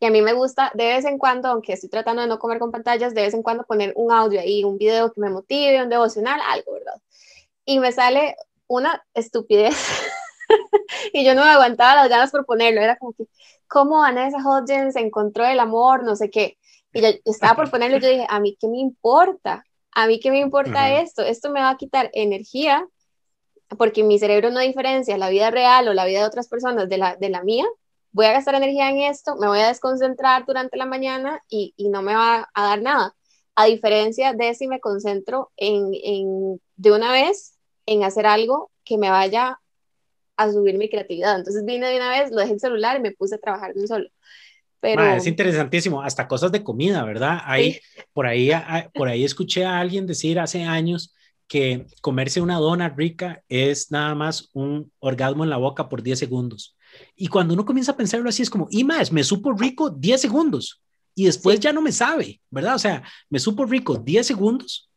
[0.00, 2.58] y a mí me gusta de vez en cuando, aunque estoy tratando de no comer
[2.58, 5.82] con pantallas, de vez en cuando poner un audio ahí, un video que me motive,
[5.82, 6.94] un devocional, algo, ¿verdad?
[7.66, 8.36] Y me sale
[8.68, 9.76] una estupidez
[11.12, 13.26] y yo no me aguantaba las ganas por ponerlo, era como que,
[13.68, 16.04] ¿cómo Vanessa Hodgins encontró el amor?
[16.04, 16.56] No sé qué.
[16.94, 19.62] Y yo estaba por ponerlo y yo dije, ¿a mí qué me importa?
[19.92, 21.20] ¿A mí qué me importa esto?
[21.20, 22.88] Esto me va a quitar energía
[23.76, 26.98] porque mi cerebro no diferencia la vida real o la vida de otras personas de
[26.98, 27.64] la, de la mía.
[28.12, 31.88] Voy a gastar energía en esto, me voy a desconcentrar durante la mañana y, y
[31.88, 33.14] no me va a dar nada.
[33.54, 38.98] A diferencia de si me concentro en, en, de una vez en hacer algo que
[38.98, 39.60] me vaya
[40.36, 41.38] a subir mi creatividad.
[41.38, 43.80] Entonces vine de una vez, lo dejé el celular y me puse a trabajar de
[43.80, 44.08] un solo.
[44.80, 45.02] Pero...
[45.02, 47.40] es interesantísimo, hasta cosas de comida, ¿verdad?
[47.44, 47.80] Ahí,
[48.12, 48.50] por, ahí,
[48.94, 51.14] por ahí escuché a alguien decir hace años
[51.48, 56.18] que comerse una dona rica es nada más un orgasmo en la boca por 10
[56.18, 56.76] segundos.
[57.14, 60.20] Y cuando uno comienza a pensarlo así, es como, y más, me supo rico 10
[60.20, 60.82] segundos
[61.14, 62.74] y después ya no me sabe, ¿verdad?
[62.74, 64.90] O sea, me supo rico 10 segundos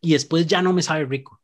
[0.00, 1.40] y después ya no me sabe rico,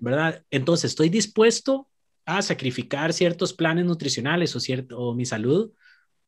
[0.00, 0.42] ¿verdad?
[0.50, 1.88] Entonces, estoy dispuesto
[2.24, 5.72] a sacrificar ciertos planes nutricionales o, cierto, o mi salud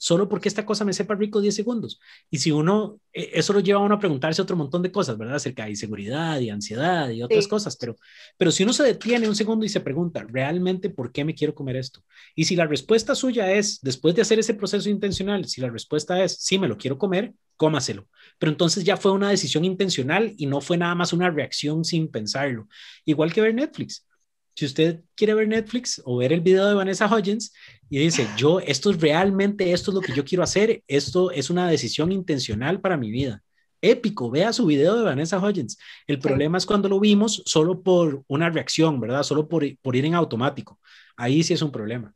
[0.01, 2.01] solo porque esta cosa me sepa rico 10 segundos.
[2.31, 5.19] Y si uno, eh, eso lo lleva a uno a preguntarse otro montón de cosas,
[5.19, 5.37] ¿verdad?
[5.37, 7.97] Acerca de inseguridad y ansiedad y otras cosas, pero,
[8.39, 11.55] pero si uno se detiene un segundo y se pregunta, ¿realmente por qué me quiero
[11.55, 12.03] comer esto?
[12.35, 16.25] Y si la respuesta suya es, después de hacer ese proceso intencional, si la respuesta
[16.25, 18.09] es, sí, me lo quiero comer, cómaselo.
[18.39, 22.11] Pero entonces ya fue una decisión intencional y no fue nada más una reacción sin
[22.11, 22.69] pensarlo.
[23.05, 24.07] Igual que ver Netflix.
[24.55, 27.53] Si usted quiere ver Netflix o ver el video de Vanessa Hudgens
[27.89, 31.51] y dice, yo, esto es realmente, esto es lo que yo quiero hacer, esto es
[31.51, 33.43] una decisión intencional para mi vida.
[33.83, 35.79] Épico, vea su video de Vanessa Hudgens.
[36.07, 39.23] El problema es cuando lo vimos solo por una reacción, ¿verdad?
[39.23, 40.79] Solo por, por ir en automático.
[41.17, 42.15] Ahí sí es un problema.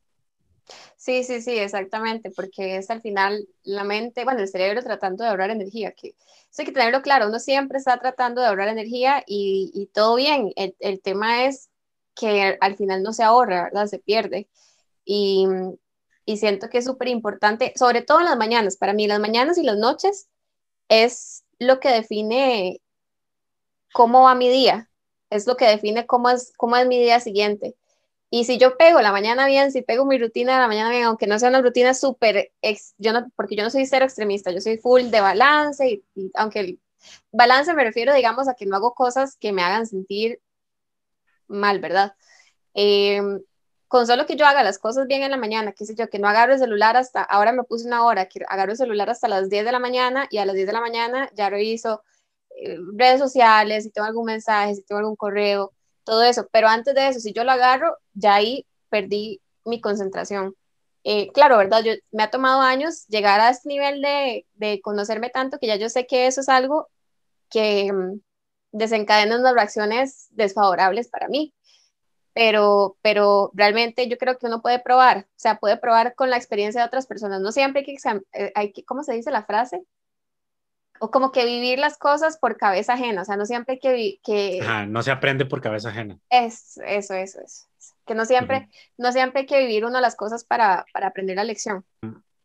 [0.97, 5.28] Sí, sí, sí, exactamente, porque es al final la mente, bueno, el cerebro tratando de
[5.28, 6.14] ahorrar energía, que
[6.51, 10.16] eso hay que tenerlo claro, uno siempre está tratando de ahorrar energía y, y todo
[10.16, 11.68] bien, el, el, tema es
[12.14, 13.86] que al final no se ahorra, ¿verdad?
[13.86, 14.48] Se pierde.
[15.04, 15.46] Y,
[16.24, 19.58] y siento que es súper importante, sobre todo en las mañanas, para mí las mañanas
[19.58, 20.28] y las noches
[20.88, 22.80] es lo que define
[23.92, 24.90] cómo va mi día,
[25.30, 27.76] es lo que define cómo es, cómo es mi día siguiente.
[28.30, 31.04] Y si yo pego la mañana bien, si pego mi rutina de la mañana bien,
[31.04, 32.50] aunque no sea una rutina súper,
[32.98, 36.58] yo no, porque yo no soy cero extremista, yo soy full de balance, y, aunque
[36.60, 36.80] el
[37.30, 40.40] balance me refiero, digamos, a que no hago cosas que me hagan sentir
[41.49, 42.14] mal, ¿verdad?
[42.74, 43.40] Em,
[43.88, 46.18] con solo que yo haga las cosas bien en la mañana, qué sé yo, que
[46.18, 49.28] no agarro el celular hasta, ahora me puse una hora, que agarro el celular hasta
[49.28, 52.03] las 10 de la mañana y a las 10 de la mañana ya reviso
[52.57, 55.72] eh, redes sociales, si tengo algún mensaje, si tengo algún correo,
[56.05, 56.49] todo eso.
[56.53, 60.57] Pero antes de eso, si yo lo agarro, ya ahí perdí mi concentración.
[61.05, 61.82] Eh, claro, ¿verdad?
[61.84, 65.76] Yo, me ha tomado años llegar a este nivel de, de, conocerme tanto que ya
[65.76, 66.88] yo sé que eso es algo
[67.51, 67.92] que
[68.74, 71.54] um, desencadena unas reacciones desfavorables para mí.
[72.34, 76.36] Pero, pero realmente yo creo que uno puede probar, o sea, puede probar con la
[76.36, 77.40] experiencia de otras personas.
[77.40, 77.96] No siempre hay que,
[78.32, 79.84] eh, hay que ¿cómo se dice la frase?
[81.00, 84.20] o como que vivir las cosas por cabeza ajena, o sea, no siempre que...
[84.22, 86.18] que Ajá, no se aprende por cabeza ajena.
[86.30, 87.66] Es, eso, eso, eso.
[88.06, 91.44] Que no siempre, no siempre hay que vivir uno las cosas para, para aprender la
[91.44, 91.84] lección.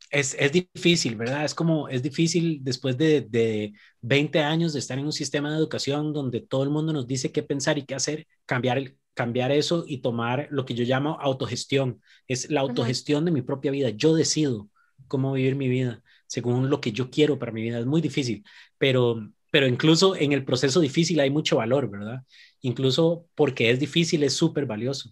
[0.10, 1.46] Es, es, difícil, ¿verdad?
[1.46, 5.58] Es como, es difícil después de, de 20 años de estar en un sistema de
[5.58, 9.52] educación donde todo el mundo nos dice qué pensar y qué hacer, cambiar, el, cambiar
[9.52, 12.02] eso y tomar lo que yo llamo autogestión.
[12.28, 13.90] Es la autogestión de mi propia vida.
[13.90, 14.70] Yo decido
[15.08, 17.80] cómo vivir mi vida según lo que yo quiero para mi vida.
[17.80, 18.44] Es muy difícil,
[18.78, 22.24] pero, pero incluso en el proceso difícil hay mucho valor, ¿verdad?
[22.62, 25.12] Incluso porque es difícil, es súper valioso.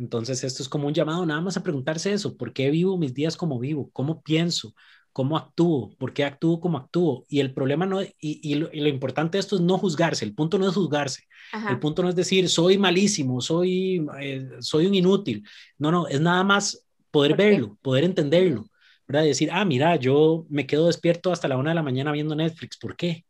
[0.00, 3.12] Entonces, esto es como un llamado nada más a preguntarse eso, ¿por qué vivo mis
[3.12, 3.90] días como vivo?
[3.92, 4.74] ¿Cómo pienso?
[5.12, 5.94] ¿Cómo actúo?
[5.98, 7.26] ¿Por qué actúo como actúo?
[7.28, 10.24] Y el problema no, y, y, lo, y lo, importante de esto es no juzgarse,
[10.24, 11.70] el punto no es juzgarse, Ajá.
[11.70, 15.44] el punto no es decir, soy malísimo, soy, eh, soy un inútil,
[15.76, 18.70] no, no, es nada más poder verlo, poder entenderlo,
[19.06, 19.24] ¿verdad?
[19.24, 22.78] decir, ah, mira, yo me quedo despierto hasta la una de la mañana viendo Netflix,
[22.78, 23.26] ¿por qué?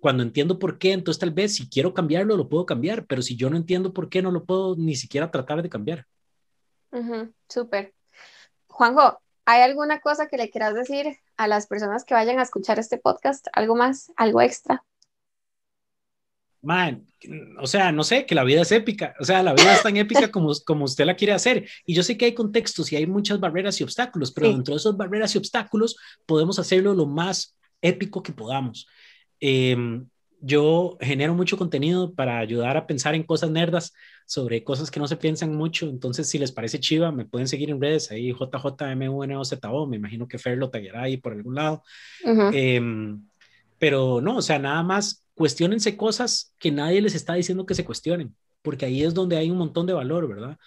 [0.00, 3.36] Cuando entiendo por qué, entonces tal vez si quiero cambiarlo, lo puedo cambiar, pero si
[3.36, 6.06] yo no entiendo por qué, no lo puedo ni siquiera tratar de cambiar.
[6.90, 7.94] Uh -huh, Súper.
[8.68, 12.78] Juanjo, ¿hay alguna cosa que le quieras decir a las personas que vayan a escuchar
[12.78, 13.46] este podcast?
[13.52, 14.10] ¿Algo más?
[14.16, 14.82] ¿Algo extra?
[16.62, 17.06] man,
[17.58, 19.96] o sea, no sé, que la vida es épica, o sea, la vida es tan
[19.96, 21.68] épica como, como usted la quiere hacer.
[21.86, 24.54] Y yo sé que hay contextos y hay muchas barreras y obstáculos, pero sí.
[24.54, 25.96] dentro de esas barreras y obstáculos
[26.26, 28.86] podemos hacerlo lo más épico que podamos.
[29.40, 29.76] Eh,
[30.40, 33.92] yo genero mucho contenido para ayudar a pensar en cosas nerdas,
[34.26, 35.88] sobre cosas que no se piensan mucho.
[35.88, 40.38] Entonces, si les parece chiva, me pueden seguir en redes, ahí JJMUNOZO, me imagino que
[40.38, 41.82] Fer lo tallará ahí por algún lado.
[42.24, 42.50] Uh -huh.
[42.54, 43.18] eh,
[43.78, 47.84] pero no, o sea, nada más cuestionense cosas que nadie les está diciendo que se
[47.84, 50.58] cuestionen, porque ahí es donde hay un montón de valor, ¿verdad?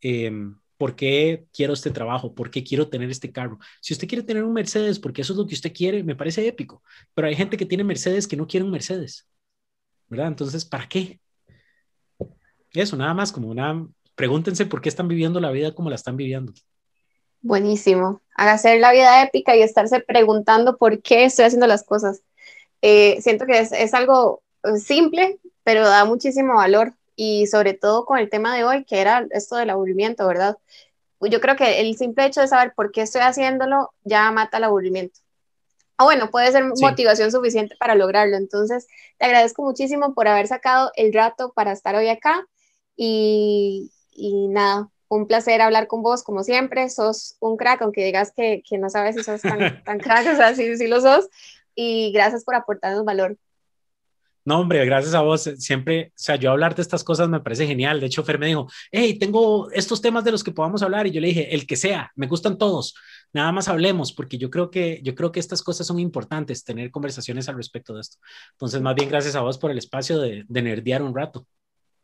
[0.00, 0.30] Eh,
[0.78, 2.34] ¿Por qué quiero este trabajo?
[2.34, 3.58] ¿Por qué quiero tener este carro?
[3.80, 6.46] Si usted quiere tener un Mercedes porque eso es lo que usted quiere, me parece
[6.46, 6.82] épico,
[7.14, 9.26] pero hay gente que tiene Mercedes que no quiere un Mercedes,
[10.08, 10.28] ¿verdad?
[10.28, 11.20] Entonces, ¿para qué?
[12.72, 13.86] Eso, nada más como una...
[14.14, 16.52] Pregúntense por qué están viviendo la vida como la están viviendo.
[17.40, 18.20] Buenísimo.
[18.34, 22.22] Hacer la vida épica y estarse preguntando por qué estoy haciendo las cosas
[22.82, 24.42] eh, siento que es, es, algo
[24.76, 29.26] simple, pero da muchísimo valor y sobre todo con el tema de hoy, que era
[29.32, 30.56] esto del aburrimiento, ¿verdad?
[31.20, 34.64] Yo creo que el simple hecho de saber por qué estoy haciéndolo ya mata el
[34.64, 35.18] aburrimiento.
[35.96, 36.84] Ah, bueno, puede ser sí.
[36.84, 38.36] motivación suficiente para lograrlo.
[38.36, 38.86] Entonces,
[39.18, 42.46] te agradezco muchísimo por haber sacado el rato para estar hoy acá
[42.96, 46.88] y, y nada, un placer hablar con vos, como siempre.
[46.88, 50.36] Sos un crack, aunque digas que, que no sabes si sos tan, tan crack, o
[50.36, 51.28] sea, sí, sí lo sos,
[51.74, 53.36] y gracias por aportarnos valor.
[54.48, 55.42] No, hombre, gracias a vos.
[55.58, 58.00] Siempre, o sea, yo hablar de estas cosas me parece genial.
[58.00, 61.06] De hecho, Fer me dijo, hey, tengo estos temas de los que podamos hablar.
[61.06, 62.94] Y yo le dije, el que sea, me gustan todos.
[63.34, 66.90] nada más hablemos, porque yo creo que, yo creo que estas cosas son importantes, tener
[66.90, 68.16] conversaciones al respecto de esto.
[68.52, 71.46] Entonces, más bien gracias a vos por el espacio de, de nerdear un rato.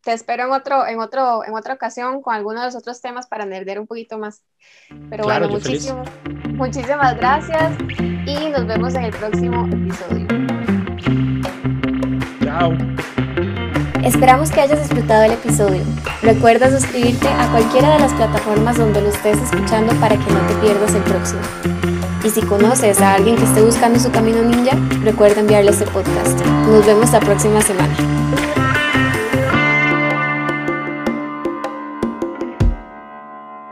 [0.02, 3.26] Te espero en, otro, en, otro, en otra ocasión con alguno de los otros temas
[3.26, 4.44] para nerdear un poquito más.
[5.08, 6.02] Pero bueno, muchísimo,
[6.48, 10.43] muchísimas gracias y nos vemos en el próximo episodio.
[14.04, 15.82] Esperamos que hayas disfrutado el episodio.
[16.22, 20.54] Recuerda suscribirte a cualquiera de las plataformas donde lo estés escuchando para que no te
[20.60, 21.40] pierdas el próximo.
[22.24, 26.40] Y si conoces a alguien que esté buscando su camino ninja, recuerda enviarle este podcast.
[26.68, 28.23] Nos vemos la próxima semana.